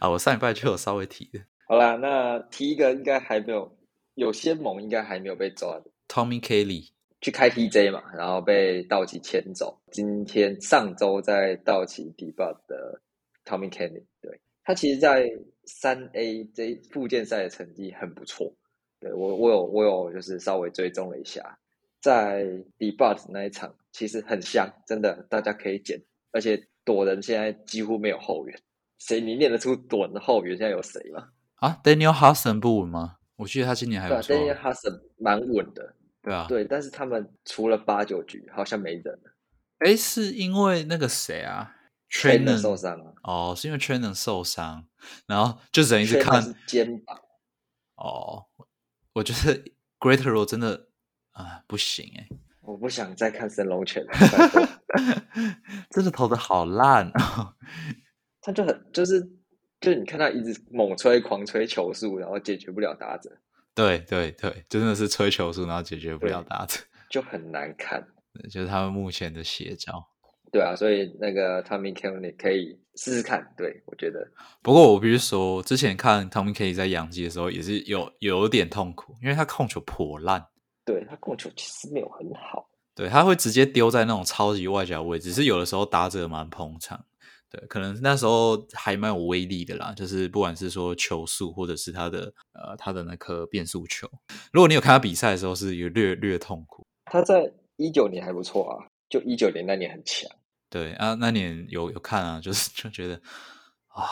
[0.00, 1.38] 啊，我上一拜就有稍微提的。
[1.68, 3.78] 好啦，那提一个应该还没有，
[4.14, 5.84] 有些猛应该还没有被抓的。
[6.08, 6.88] Tommy Kelly
[7.20, 9.80] 去开 TJ 嘛，然后被道奇牵走。
[9.92, 13.00] 今天上周在道奇 debut 的
[13.44, 15.30] Tommy Kelly，对他其实，在
[15.68, 18.54] 三 A 这附件赛的成绩很不错，
[18.98, 21.58] 对我我有我有就是稍微追踪了一下，
[22.00, 22.46] 在
[22.78, 26.00] debut 那一场其实很香，真的大家可以捡，
[26.32, 28.58] 而且躲人现在几乎没有后援，
[28.98, 31.28] 谁你念得出躲人的后援现在有谁吗？
[31.56, 33.18] 啊，Daniel Hudson 不稳吗？
[33.36, 39.34] 我记得他今年还不错，Daniel Hudson 蛮稳的，对啊，对，但是他们除了八九局好像没人了，
[39.78, 41.76] 哎，是因为那个谁啊
[42.10, 44.86] ？Trainer 受伤啊哦，是因为 Trainer 受伤，
[45.26, 47.20] 然后就等于是看肩膀
[47.96, 48.46] 哦。
[49.14, 49.62] 我觉得
[49.98, 50.88] Great Row 真的
[51.32, 52.28] 啊不行哎，
[52.62, 54.12] 我不想再看神龙拳了
[55.90, 57.54] 真的投的好烂啊！
[58.40, 59.20] 他就很就是
[59.80, 63.38] 就你看他一直猛吹狂吹球速，然后解决不了打者。
[63.74, 68.08] 对对对，真的是吹球速，然后解决不了打者，就很难看。
[68.50, 70.08] 就是他们目前的邪招。
[70.50, 73.46] 对啊，所以那个 Tommy Kelly 可以试试看。
[73.56, 74.26] 对我觉得，
[74.62, 80.46] 不过我必须说，之前看 Tommy Kelly 在养鸡的时候，也是有有点痛苦，因为他控球破烂。
[80.84, 82.68] 对他控球其实没有很好。
[82.94, 87.04] 对他会直接丢在那种超级外角位置，只是有的时候打者蛮捧场。
[87.50, 94.08] 对，可能那时候还蛮有威力的啦，就是不管是说球速，或者是他的呃他的那颗变速球。
[94.52, 96.84] 如果你有看他比赛的时候，是有略略痛苦。
[97.04, 98.76] 他在一九年还不错啊，
[99.08, 100.30] 就一九年那年很强。
[100.70, 103.14] 对啊，那年有有看啊，就是就觉得
[103.86, 104.04] 啊，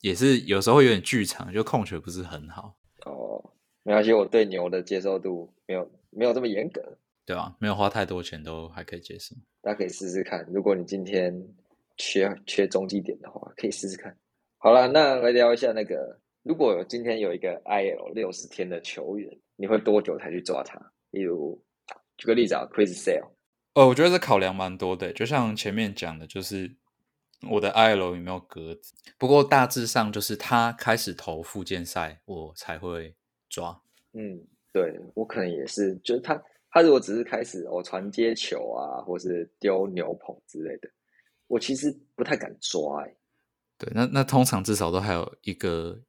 [0.00, 2.76] 也是有时候会有点剧场，就控球不是很好。
[3.06, 3.42] 哦，
[3.82, 6.82] 没关系，我对牛的接受度没有没有这么严格，
[7.24, 7.56] 对吧？
[7.58, 9.34] 没有花太多钱都还可以接受。
[9.62, 11.34] 大家可以试试看，如果你今天
[11.96, 14.14] 缺缺中继点的话，可以试试看。
[14.58, 20.78] 好了，那来聊一下那个，如果有今天有一个 IL 六十天的球员，你会多久才去抓他？
[21.12, 21.58] 例如，
[22.18, 23.30] 举个例子啊，Chris Sale。
[23.74, 26.76] 呃，我觉得这考量蛮多的，就像前面讲的，就是
[27.50, 28.94] 我的 I L 有没有格子。
[29.18, 33.16] 不过大致上就是他开始投附件赛，我才会
[33.48, 33.82] 抓。
[34.12, 40.88] 嗯，对我可能也是，就是他他如果只是开始哦传接球啊，或是丢牛棚之类的，
[41.48, 43.02] 我其实不太敢抓。
[43.02, 43.14] 哎，
[43.76, 46.00] 对，那那通常至少都还有一个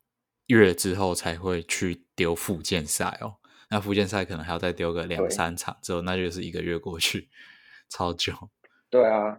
[0.46, 3.38] 月之后才会去丢附件赛哦。
[3.72, 7.28] 那附件赛可能还要再丢个两三场之后，那就是一个月过去。
[7.90, 8.34] 超久，
[8.90, 9.38] 对啊，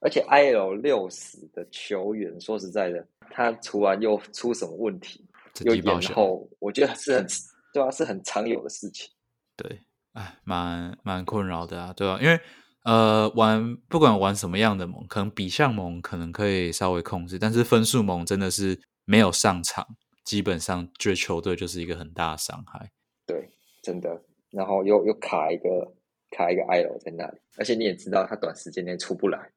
[0.00, 5.26] 而且 I L 六十的球员，说实在的，他突然又出什么问题，
[5.64, 7.26] 又延后，我觉得是很
[7.72, 9.10] 对啊，是很常有的事情。
[9.56, 12.38] 对，哎，蛮蛮困扰的啊，对啊，因为
[12.84, 19.86] 呃，玩不管玩什么样的盟，可能比项盟可能可以稍微控制，但是分数盟真的是没有上场，
[20.24, 22.90] 基本上对球队就是一个很大的伤害。
[23.26, 23.50] 对，
[23.82, 25.92] 真的，然后又又卡一个。
[26.30, 29.50] 卡一个 I L 在那里，而且你也知道，它短时间内出不来。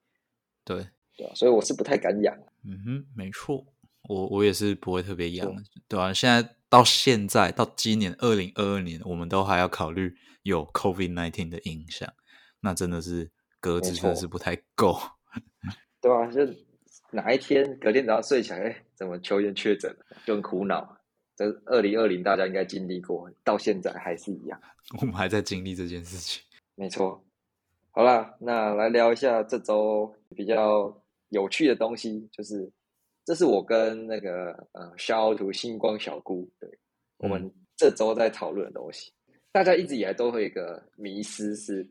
[0.63, 2.35] 对对啊，所以我是不太敢养。
[2.63, 3.65] 嗯哼，没错，
[4.07, 5.53] 我我也是不会特别养，
[5.87, 12.11] 对啊，现在到现在到今年二零二二年，我们都还要考虑有 COVID nineteen 的影响，
[12.61, 14.99] 那真的是格子真的是不太够。
[15.99, 16.41] 对啊，就
[17.11, 20.97] 哪一天隔天早上睡起来，哎，怎么球员确诊了，就很苦恼。
[21.35, 24.61] 这二零二零大家应该经历过，到现在还是一样，
[24.99, 26.43] 我们还在经历这件事情。
[26.81, 27.23] 没错，
[27.91, 30.91] 好啦，那来聊一下这周比较
[31.29, 32.67] 有趣的东西，就是
[33.23, 36.67] 这是我跟那个呃肖图星光小姑对
[37.19, 39.13] 我们这周在讨论的东西。
[39.51, 41.87] 大家一直以来都会有一个迷思，是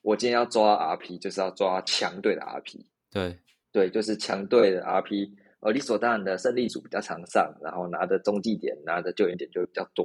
[0.00, 2.84] 我今天要抓 RP，就是要抓强队的 RP。
[3.12, 3.38] 对
[3.70, 10.04] 对，就是强队的 RP，呃，理所当然的胜利组比较常上，然后拿的中继点、拿的救援点就比较多。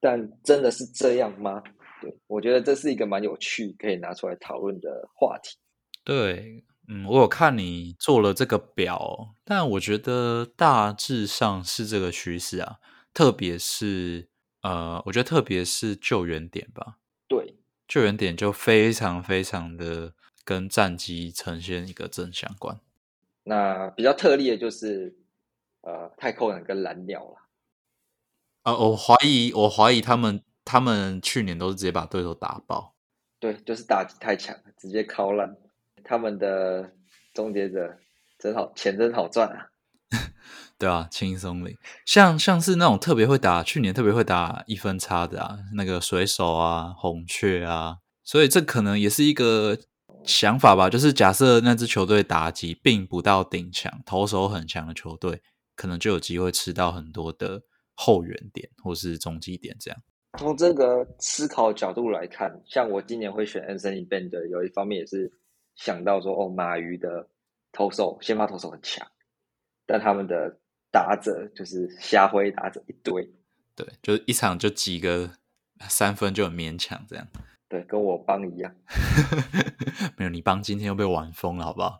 [0.00, 1.62] 但真的是这样吗？
[2.00, 5.56] 对，我觉得这是一个蛮有趣可以拿出来讨论的话题。
[6.04, 12.78] 对，嗯，我有看你做了这个表，但我觉得大致上是这个趋势啊，
[13.12, 14.28] 特别是
[14.62, 17.56] 呃，我觉得特别是救援点吧，对，
[17.88, 20.12] 救援点就非常非常的
[20.44, 22.78] 跟战机呈现一个正相关。
[23.44, 25.16] 那比较特例的就是
[25.82, 27.48] 呃，太空人跟蓝鸟了。
[28.64, 32.94] 呃，我怀疑，我怀疑他们他们去年都是直接把对手打爆。
[33.40, 35.56] 对，就是打击太强，直接敲烂。
[36.04, 36.92] 他们的
[37.32, 37.96] 终结者
[38.38, 39.68] 真好，钱真好赚啊！
[40.76, 41.74] 对啊，轻松领。
[42.04, 49.78] 像像是那种特别会打，去年特别会打一分差的啊，那个水手啊、红雀啊，所以这可能也是一个
[50.24, 50.90] 想法吧。
[50.90, 55.42] 就是假设那支球队打击并不到顶强，投手很强的球队，
[55.74, 57.62] 可能就有机会吃到很多的。
[57.98, 59.98] 后援点或是中继点，这样
[60.38, 65.32] 从这个思考角度来看，像我今年会选 Anthony Bender，有一方面也是
[65.74, 67.26] 想到说，哦，马鱼的
[67.72, 69.06] 投手先发投手很强，
[69.86, 70.58] 但他们的
[70.92, 73.28] 打者就是瞎挥打者一堆，
[73.74, 75.30] 对，就是一场就几个
[75.88, 77.26] 三分就很勉强这样，
[77.68, 78.72] 对，跟我帮一样，
[80.18, 81.98] 没有你帮今天又被玩疯了，好不好？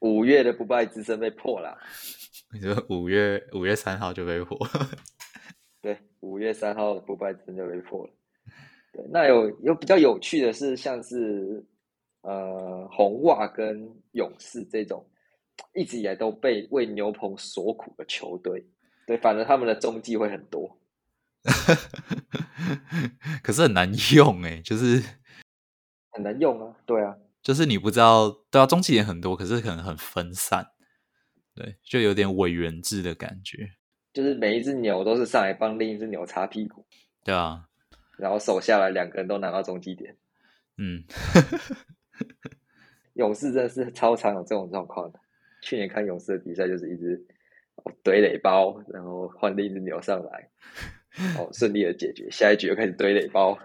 [0.00, 1.76] 五月的不败之身被破了，
[2.52, 4.58] 你说五月五月三号就被破。
[5.80, 8.12] 对，五月三号不败真就被破了。
[8.92, 11.64] 对，那有有比较有趣的是，像是
[12.22, 15.06] 呃红袜跟勇士这种
[15.74, 18.66] 一直以来都被为牛棚所苦的球队，
[19.06, 20.78] 对，反正他们的中继会很多，
[23.42, 25.02] 可是很难用哎，就是
[26.10, 26.76] 很难用啊。
[26.84, 30.72] 对啊，就是你不知道，对啊，中继点很多，可是可能很分散，
[31.54, 33.74] 对，就有点委员制的感觉。
[34.18, 36.84] 就是每一只牛都是上来帮另一只牛擦屁股，
[37.22, 37.64] 对啊，
[38.18, 40.16] 然后手下来两个人都拿到中极点，
[40.76, 41.04] 嗯，
[43.14, 45.20] 勇士真的是超常有这种状况的。
[45.62, 47.24] 去年看勇士的比赛，就是一直
[48.02, 50.50] 堆垒包，然后换另一只牛上来，
[51.38, 53.56] 哦，顺利的解决，下一局又开始堆垒包，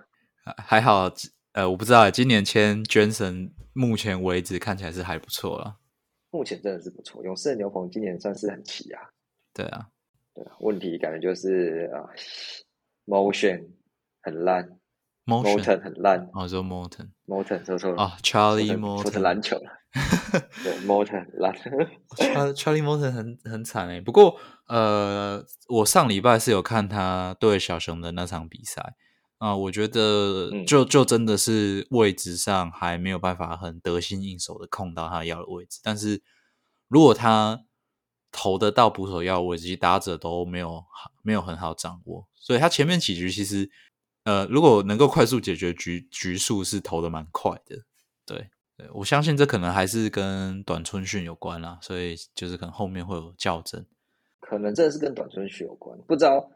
[0.63, 1.11] 还好，
[1.53, 5.79] 呃，我不知道，今年签捐神，目前为止看起来是还不错了，
[6.29, 9.01] 目前真的是不错，勇士的牛棚今年算是很齐啊，
[9.51, 9.89] 对啊。
[10.33, 12.09] 对，问题感觉就是啊
[13.05, 13.67] ，motion
[14.21, 14.79] 很烂
[15.25, 16.29] ，motion 很烂。
[16.33, 19.79] 哦，说 motion，motion 说错了啊，Charlie motion 篮球了。
[20.63, 21.53] 对，motion 烂。
[22.55, 24.01] Charlie motion 很很惨哎。
[24.01, 28.95] 不过呃，我上礼拜是有看他对小熊的那场比赛
[29.37, 36.23] 啊，我觉得就就真的是位置上还没有办法很得心应手的控到他要的位置，但是
[36.87, 37.63] 如果他
[38.33, 40.83] 投得到捕手要位，以及打者都没有
[41.21, 43.69] 没有很好掌握，所以他前面几局其实，
[44.23, 47.77] 呃，如果能够快速解决局局数，是投的蛮快的。
[48.25, 53.85] 对，对我相信这可能还是跟短春训有关啦，所以就是可能后面会有校正，
[54.39, 55.97] 可能真的是跟短春训有关。
[56.07, 56.49] 不知道，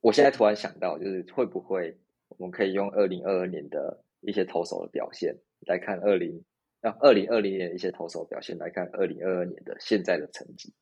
[0.00, 1.96] 我现在突然想到，就是会不会
[2.28, 6.42] 我们可以用二零二二年的一些投手的表现来看二零
[6.80, 10.74] 啊二零二零年一些投手表现来看二零二二年的现在的成绩。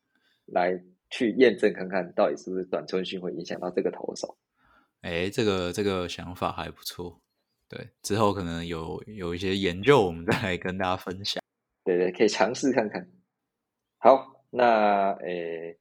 [0.45, 0.79] 来
[1.09, 4.37] 去验证看看到底是不是短春训会影响到这个投手？
[5.01, 7.19] 哎，这个这个想法还不错。
[7.67, 11.41] 对，之后可能有有一些研究，我们再来跟大家分享。
[11.83, 13.07] 对对，可以尝试看看。
[13.97, 15.77] 好，那诶，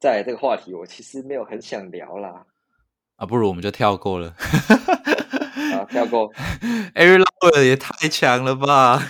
[0.00, 2.46] 在这个话题，我其实没有很想聊啦。
[3.16, 4.34] 啊，不如我们就跳过了。
[5.74, 6.32] 啊，跳过。
[6.94, 9.00] Aaron Lowe 也太强了吧？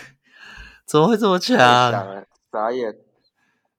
[0.86, 1.56] 怎么会这么强？
[2.52, 2.94] 傻眼。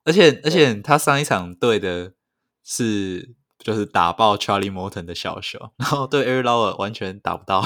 [0.06, 2.14] 而且而且，他上一场对的
[2.64, 7.66] 是就是打爆 Charlie Morton 的小球， 然后对 Air Lower 完全打不到。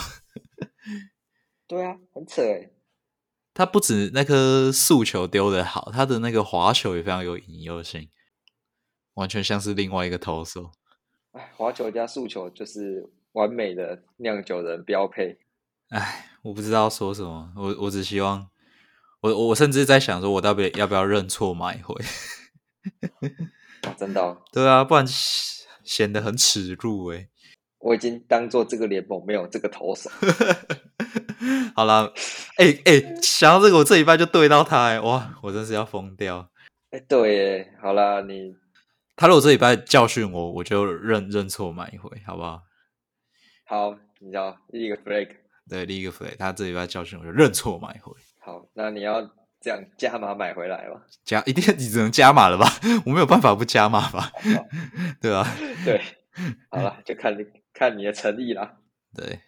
[1.68, 2.72] 对啊，很扯哎。
[3.54, 8.10] 他不止那颗速球丢的好，他的那个滑球也非常有引诱性，
[9.16, 10.72] 完全像是另外一个投手。
[11.34, 15.38] 哎，滑球加速球就是完美的酿酒人标配。
[15.90, 18.50] 哎，我不知道说什么，我我只希望。
[19.22, 21.96] 我我甚至在想说，我到底要不要认错买回？
[23.98, 24.38] 真的？
[24.52, 25.06] 对啊，不然
[25.84, 27.28] 显得很耻辱哎。
[27.80, 30.10] 我已经当做这个联盟没有这个投手。
[31.76, 32.14] 好了，
[32.60, 36.50] 哎哎，想到这个，我这一拜就对到他哎，哇，我真是要疯掉。
[36.92, 38.56] 哎，对，好啦，你
[39.16, 42.62] 他如果这一拜教训我，我就认认错买一回，好不好？
[43.66, 45.30] 好，你知道立一个 flag，
[45.70, 46.36] 对，立一个 flag。
[46.38, 48.12] 他这一拜教训我就认错买一回。
[48.50, 49.22] 好，那你要
[49.62, 51.02] 这样加码买回来吗？
[51.24, 52.66] 加一定你只能加码了吧？
[53.06, 54.32] 我没有办法不加码吧？
[55.22, 55.46] 对啊，
[55.86, 56.02] 对，
[56.72, 58.78] 好了，就看你看你的诚意啦。
[59.16, 59.42] 对，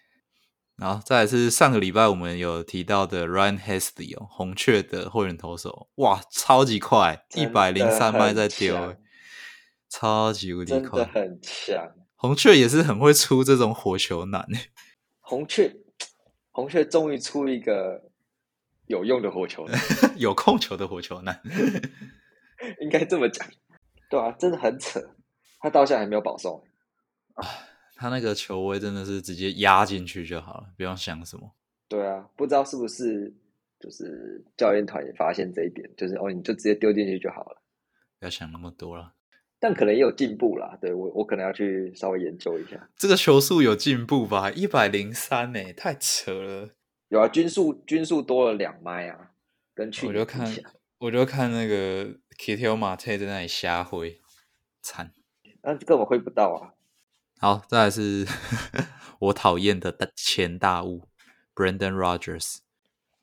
[0.75, 8.95] 然后再来是上个礼拜我们有提到的 Ryan Hesley 哦，红雀的后援投手，哇，超级快，一百零三迈在丢，
[9.89, 11.91] 超级无敌快，真的很强。
[12.17, 14.47] 红雀也是很会出这种火球男
[15.21, 15.75] 红雀，
[16.51, 18.10] 红雀终于出一个
[18.91, 19.79] 有用的火球男，
[20.19, 21.41] 有控球的火球男，
[22.81, 23.47] 应该这么讲。
[24.09, 24.99] 对啊，真的很扯，
[25.61, 26.61] 他到现在还没有保送
[27.35, 27.47] 啊。
[27.95, 31.55] 他那个球位真的是直接压进去就好了，不用想什么。
[31.87, 33.33] 对啊，不知道是不是
[33.79, 37.61] 就是教练团也发现这一点，就是哦，你就直接丢进去就好了，
[38.19, 39.13] 不要想那么多了。
[39.59, 42.89] 但可能也有进步啦，对我我可能要去稍微研究一下。
[42.97, 44.51] 这个球速有进步吧？
[44.51, 46.69] 一百零三呢，太扯了。
[47.11, 49.31] 有啊，均速均速多了两迈啊，
[49.73, 50.47] 跟去我就看
[50.97, 52.05] 我就看那个
[52.39, 54.21] Kittle Marte 在那里瞎挥，
[54.81, 55.11] 惨，
[55.61, 56.71] 那根本挥不到啊。
[57.37, 58.25] 好，再来是
[59.19, 61.09] 我讨厌的前大物
[61.53, 62.59] Brandon Rogers。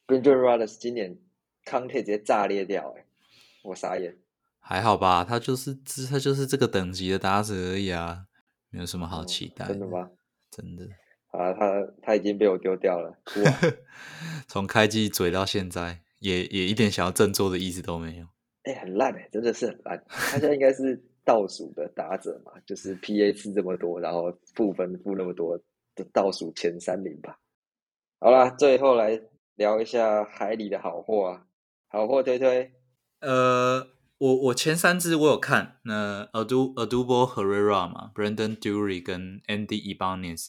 [0.06, 1.16] Brandon Rogers 今年
[1.64, 3.06] 康特直接炸裂掉，哎，
[3.62, 4.18] 我傻眼。
[4.58, 5.74] 还好吧，他就是
[6.10, 8.26] 他就是这个等级的打者而已啊，
[8.68, 9.66] 没有什么好期待。
[9.66, 10.10] 真的吗？
[10.50, 10.86] 真的。
[11.28, 13.18] 啊，他他已经被我丢掉了。
[14.48, 18.26] 从开机嘴到现在，也也一点想要振作的意思都没有。
[18.64, 20.04] 哎，很烂哎，真的是很烂。
[20.08, 21.04] 他现在应该是。
[21.28, 25.60] 倒数的打者嘛，就是 PA 吃这么多，然后负分负那么多
[25.94, 27.38] 的倒数前三名吧。
[28.18, 29.20] 好啦，最后来
[29.56, 31.44] 聊一下海里的好货啊，
[31.88, 32.72] 好货推推。
[33.20, 40.46] 呃，我我前三支我有看，那 Adu Adubo Herrera 嘛，Brandon Dury 跟 Andy Ibanez。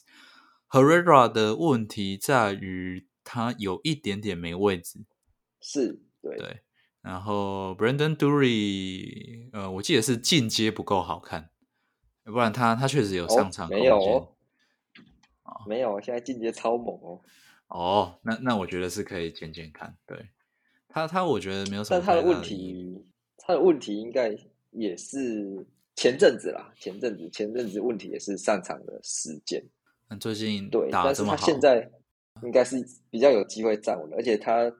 [0.70, 5.04] Herrera 的问题在于他有一点点没位置，
[5.60, 6.60] 是对对。
[7.02, 11.50] 然后，Brandon Dury，呃，我记得是进阶不够好看，
[12.24, 14.36] 不然他他确实有上场没有哦？
[15.66, 17.20] 没有，现在进阶超猛哦。
[17.68, 19.96] 哦，那那我觉得是可以减减看。
[20.06, 20.28] 对
[20.88, 21.98] 他，他我觉得没有什么。
[21.98, 23.02] 但他的问题，
[23.38, 24.36] 他的问题应该
[24.70, 25.66] 也是
[25.96, 29.64] 前阵子啦，前阵子前阵子问题也是上场的时间。
[30.10, 31.90] 那最近对，但是他现在
[32.42, 32.76] 应该是
[33.08, 34.70] 比较有机会站稳，而且他。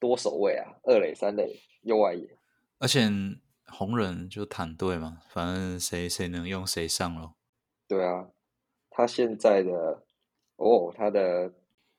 [0.00, 2.28] 多守卫啊，二垒、三垒、右外野，
[2.78, 3.08] 而且
[3.68, 7.36] 红人就坦队嘛，反正谁谁能用谁上咯。
[7.88, 8.28] 对啊，
[8.90, 9.70] 他现在的
[10.56, 11.50] 哦，他的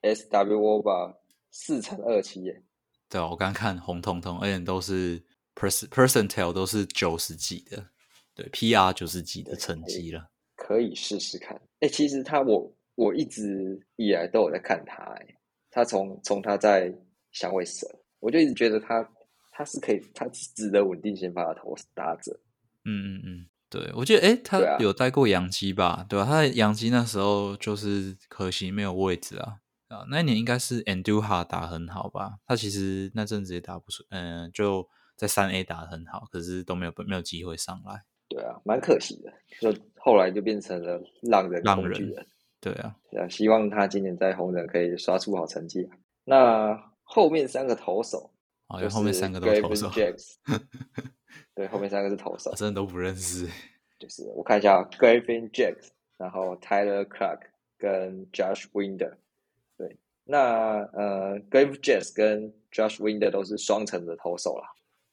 [0.03, 1.17] SWO 吧
[1.49, 2.61] 四乘二七耶。
[3.09, 5.19] 对啊，我刚看红彤彤，而且都是
[5.55, 7.87] person percentile 都是九十几的，
[8.35, 10.29] 对 PR 九十几的成绩了，
[10.65, 11.59] 可以试试看。
[11.81, 15.25] 哎，其实他我我一直以来都有在看他，哎，
[15.69, 16.93] 他从从他在。
[17.35, 17.85] 响尾蛇，
[18.21, 19.05] 我就一直觉得他
[19.51, 22.31] 他是可以，他是值得稳定先发的投打者。
[22.85, 26.05] 嗯嗯嗯，对，我觉得哎，他有带过杨基吧？
[26.07, 26.23] 对吧？
[26.25, 29.57] 他在杨基那时候就是可惜没有位置啊
[29.89, 30.05] 啊！
[30.09, 32.37] 那一年应该是 Anduha 打很好吧？
[32.47, 34.87] 他其实那阵子也打不出，嗯，就
[35.17, 38.05] 在三 A 打的很好，可是都没有没有机会上来。
[38.27, 42.25] 对啊，蛮可惜的，就后来就变成了浪人浪人。
[42.59, 42.95] 对啊，
[43.29, 45.89] 希望他今年在红人可以刷出好成绩。
[46.23, 46.91] 那。
[47.07, 48.31] 后面三个投手，
[48.67, 49.91] 哦，后面三个都投手。
[51.53, 53.47] 对，后面三个是投手，真的都不认识。
[53.99, 57.41] 就是我看一下，Griffin Jacks，然后 Tyler Clark
[57.77, 59.13] 跟 Josh Winder。
[59.77, 64.67] 对，那呃，Griffin Jacks 跟 Josh Winder 都是双层的投手啦。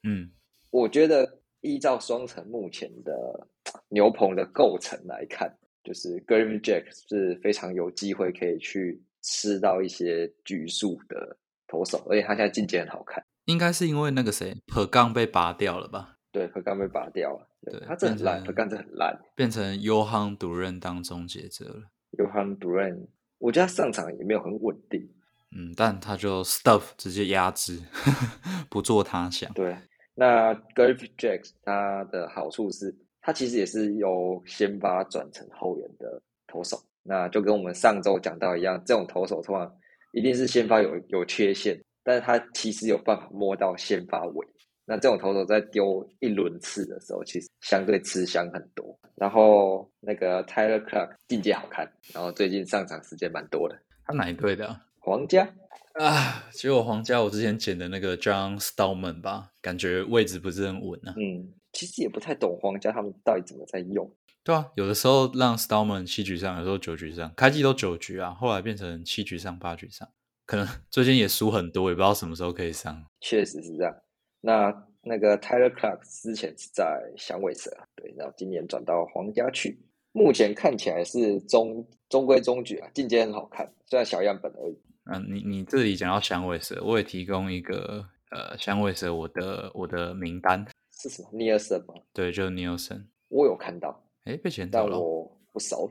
[0.04, 0.30] 嗯，
[0.70, 3.46] 我觉得依照双层目前的
[3.88, 5.52] 牛棚的构成来看，
[5.82, 11.36] 就是 Griffin Jacks 是非常有机会可以去吃到一些局数的。
[11.68, 16.18] 投手，而且他现在进阶很好看，应该是因为那个谁，Per 杠被拔掉了吧？
[16.30, 21.84] 对，Per 杠被拔掉了，对他真的很烂，Per 杠真的很烂，变成 Yohan 主任当终结者了。
[22.18, 23.08] Yohan 主任，
[23.38, 25.08] 我觉得他上场也没有很稳定，
[25.56, 27.80] 嗯，但他就 Stuff 直接压制，
[28.68, 29.50] 不做他想。
[29.54, 29.74] 对，
[30.14, 39.72] 那 Griff Jacks 他的好处是，他其实也是由先发转成后援的投手，那就跟我们上周讲到一样，这种投手通常。
[40.14, 44.46] 一定是先发有有缺陷，但是他其实有办法摸到先发尾。
[44.84, 48.94] 那这种投手在丢一轮次的时候，其实相对吃香很多。
[49.14, 53.78] 然后那个 Tyler Clark 境界好看，然后最近上场时间蛮多的。
[54.04, 54.78] 他哪一队的？
[54.98, 55.48] 皇家
[55.94, 61.14] 啊，结果皇家我之前捡的那个 John Stallman 吧，感觉位置不是很稳啊。
[61.16, 64.10] 嗯，其实也不太懂皇家他们到底怎么在用。
[64.42, 70.08] 对啊，有的时候让 Stallman 七局上，有时候九局上，开机都九局啊，后来变成七局上、八局上，
[70.46, 73.04] 可能 最近也输很多，也不知道什么时候可以上。
[73.20, 73.94] 确实是这样。
[74.40, 79.78] 那那个 Tyler Clark 之前是在响尾蛇，对，然后今年转到皇家去。
[80.14, 84.78] 目前看起来是中中规中矩啊，进阶很好看，虽然小样本而已。
[85.12, 91.28] 嗯，你你这里讲到响尾蛇，我也提供一个呃响尾蛇我的我的名单是什么？
[91.32, 91.94] 尼尔森吗？
[92.14, 93.06] 对，就是尼尔森。
[93.28, 94.98] 我有看到，哎，被捡但走了。
[94.98, 95.90] 我不熟。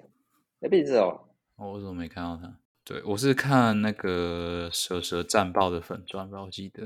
[0.61, 1.21] 哎，被捡走了。
[1.57, 2.57] 哦，我怎么没看到他？
[2.83, 6.81] 对我是看那个蛇蛇战报的粉砖吧，我记得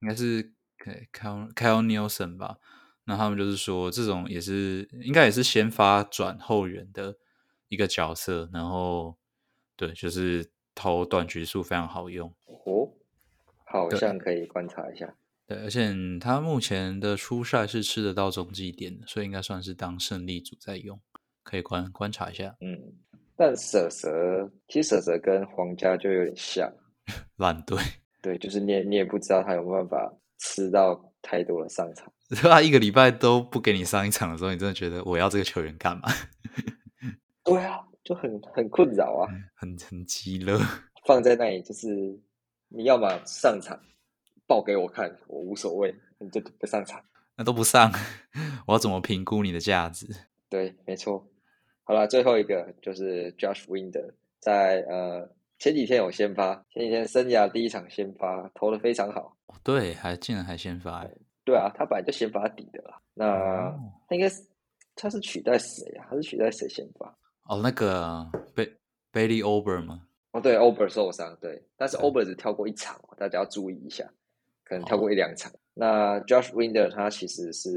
[0.00, 0.52] 应该是
[1.12, 2.58] Kyle Kyle Nielsen 吧。
[3.04, 7.16] 那他们就是说，这种也是应该也是先发转后援的
[7.66, 9.16] 一个角色，然后
[9.76, 12.32] 对，就是投短局数非常好用。
[12.64, 12.88] 哦，
[13.64, 15.14] 好像可以观察一下。
[15.46, 21.00] 对，而且他目前的初赛是吃得到中继点的，所以应该算是当胜利组在用，
[21.42, 22.56] 可以观观察一下。
[22.60, 22.78] 嗯，
[23.36, 26.72] 但蛇蛇其实蛇蛇跟皇家就有点像，
[27.36, 27.78] 烂队，
[28.22, 32.10] 对，就是你也你也不知道他有没有办法吃到太多的上场。
[32.30, 36.08] 他一个礼拜都不给你上一场的时候，你真的觉得我要这个球员干嘛？
[37.44, 40.58] 对啊，就很很困扰啊， 很很急了。
[41.06, 41.88] 放在那里就是
[42.68, 43.78] 你要么上场
[44.46, 47.02] 报给我看，我无所谓，你就不上场。
[47.36, 47.90] 那都不上，
[48.66, 50.06] 我要怎么评估你的价值？
[50.48, 51.26] 对，没错。
[51.84, 55.28] 好了，最后一个就是 Josh Winder，在呃
[55.58, 59.36] 前几天有先发，前几天生涯第一场先发，投的非常好。
[59.64, 61.10] 对，还竟然还先发欸，
[61.44, 63.00] 对啊，他本来就先发底的啦。
[63.14, 64.46] 那哦他应该是
[64.94, 66.06] 他是取代谁啊？
[66.10, 67.18] 他是取代谁先发？
[67.44, 68.76] 哦，那个贝
[69.12, 70.06] Bailey Ober 吗？
[70.32, 74.10] 哦，对，Ober 受伤，对，但是对 Ober 只跳过一场，大家要注意一下，
[74.64, 75.52] 可能跳过一两场。
[75.74, 77.70] 那 Josh Winder 他其实是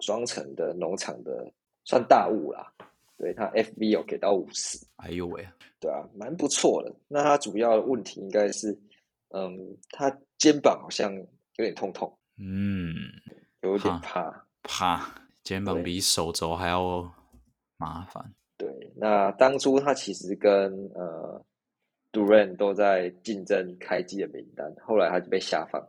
[0.00, 1.50] 双城的农场的
[1.84, 2.72] 算大物啦，
[3.16, 5.46] 对他 FB 有给到五十，哎呦喂，
[5.80, 6.94] 对啊，蛮不错的。
[7.06, 8.78] 那他主要的问题应该是，
[9.30, 11.26] 嗯，他肩膀好像有
[11.56, 12.94] 点痛痛，嗯，
[13.62, 15.14] 有点怕怕。
[15.42, 17.10] 肩膀比手肘还要
[17.78, 18.34] 麻烦。
[18.98, 21.44] 对，那当初他其实跟呃
[22.12, 25.80] Duran 都在竞争开季的名单，后来他就被下放。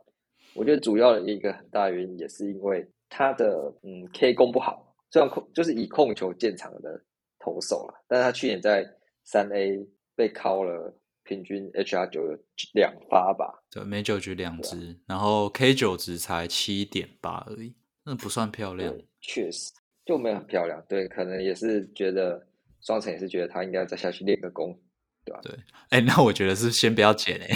[0.54, 7.00] 我觉得主要的一个很大原因也是因为他的嗯 K 攻不好，虽然控就是以控球见长的
[7.38, 8.84] 投手了，但是他去年在
[9.24, 9.78] 三 A
[10.16, 10.92] 被敲了
[11.22, 12.36] 平均 HR 九有
[12.74, 17.72] 两发吧，对，每九局啊两支，然后 K 九值才七点八而已，
[18.04, 18.92] 那不算漂亮。
[19.20, 19.72] 确实
[20.04, 20.84] 就没有很漂亮。
[20.88, 22.44] 对，可能也是觉得
[22.80, 24.78] 双城也是觉得他应该再下去练个功。
[25.22, 25.40] 对吧？
[25.42, 25.54] 对
[25.90, 27.46] 哎、那我觉得是先不要剪哎、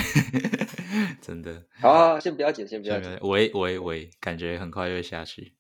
[1.22, 3.18] 真的，好好，好先不要剪，先不要剪。
[3.22, 5.54] 喂喂喂，感觉很快就会下去，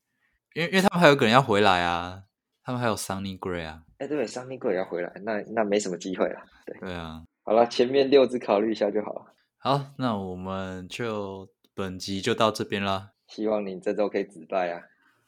[0.54, 2.24] 因为因为他们还有个人要回来啊，
[2.62, 6.42] 他们还有 Sunny Gray 啊，哎，对，桑尼克也要回来，那那没什么机会了。
[6.66, 7.24] 对，对啊。
[7.42, 9.34] 好了，前面六支考虑一下就好了。
[9.56, 13.12] 好，那我们就本集就到这边啦。
[13.28, 14.82] 希望你这周可以止败啊！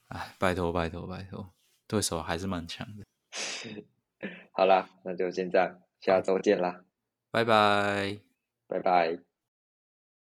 [0.09, 1.55] 哎，拜托拜托拜托，
[1.87, 3.07] 对手还是蛮强的。
[4.57, 6.82] 好啦，那就先这样，下周见啦，
[7.30, 8.18] 拜拜。
[8.66, 9.26] 拜拜。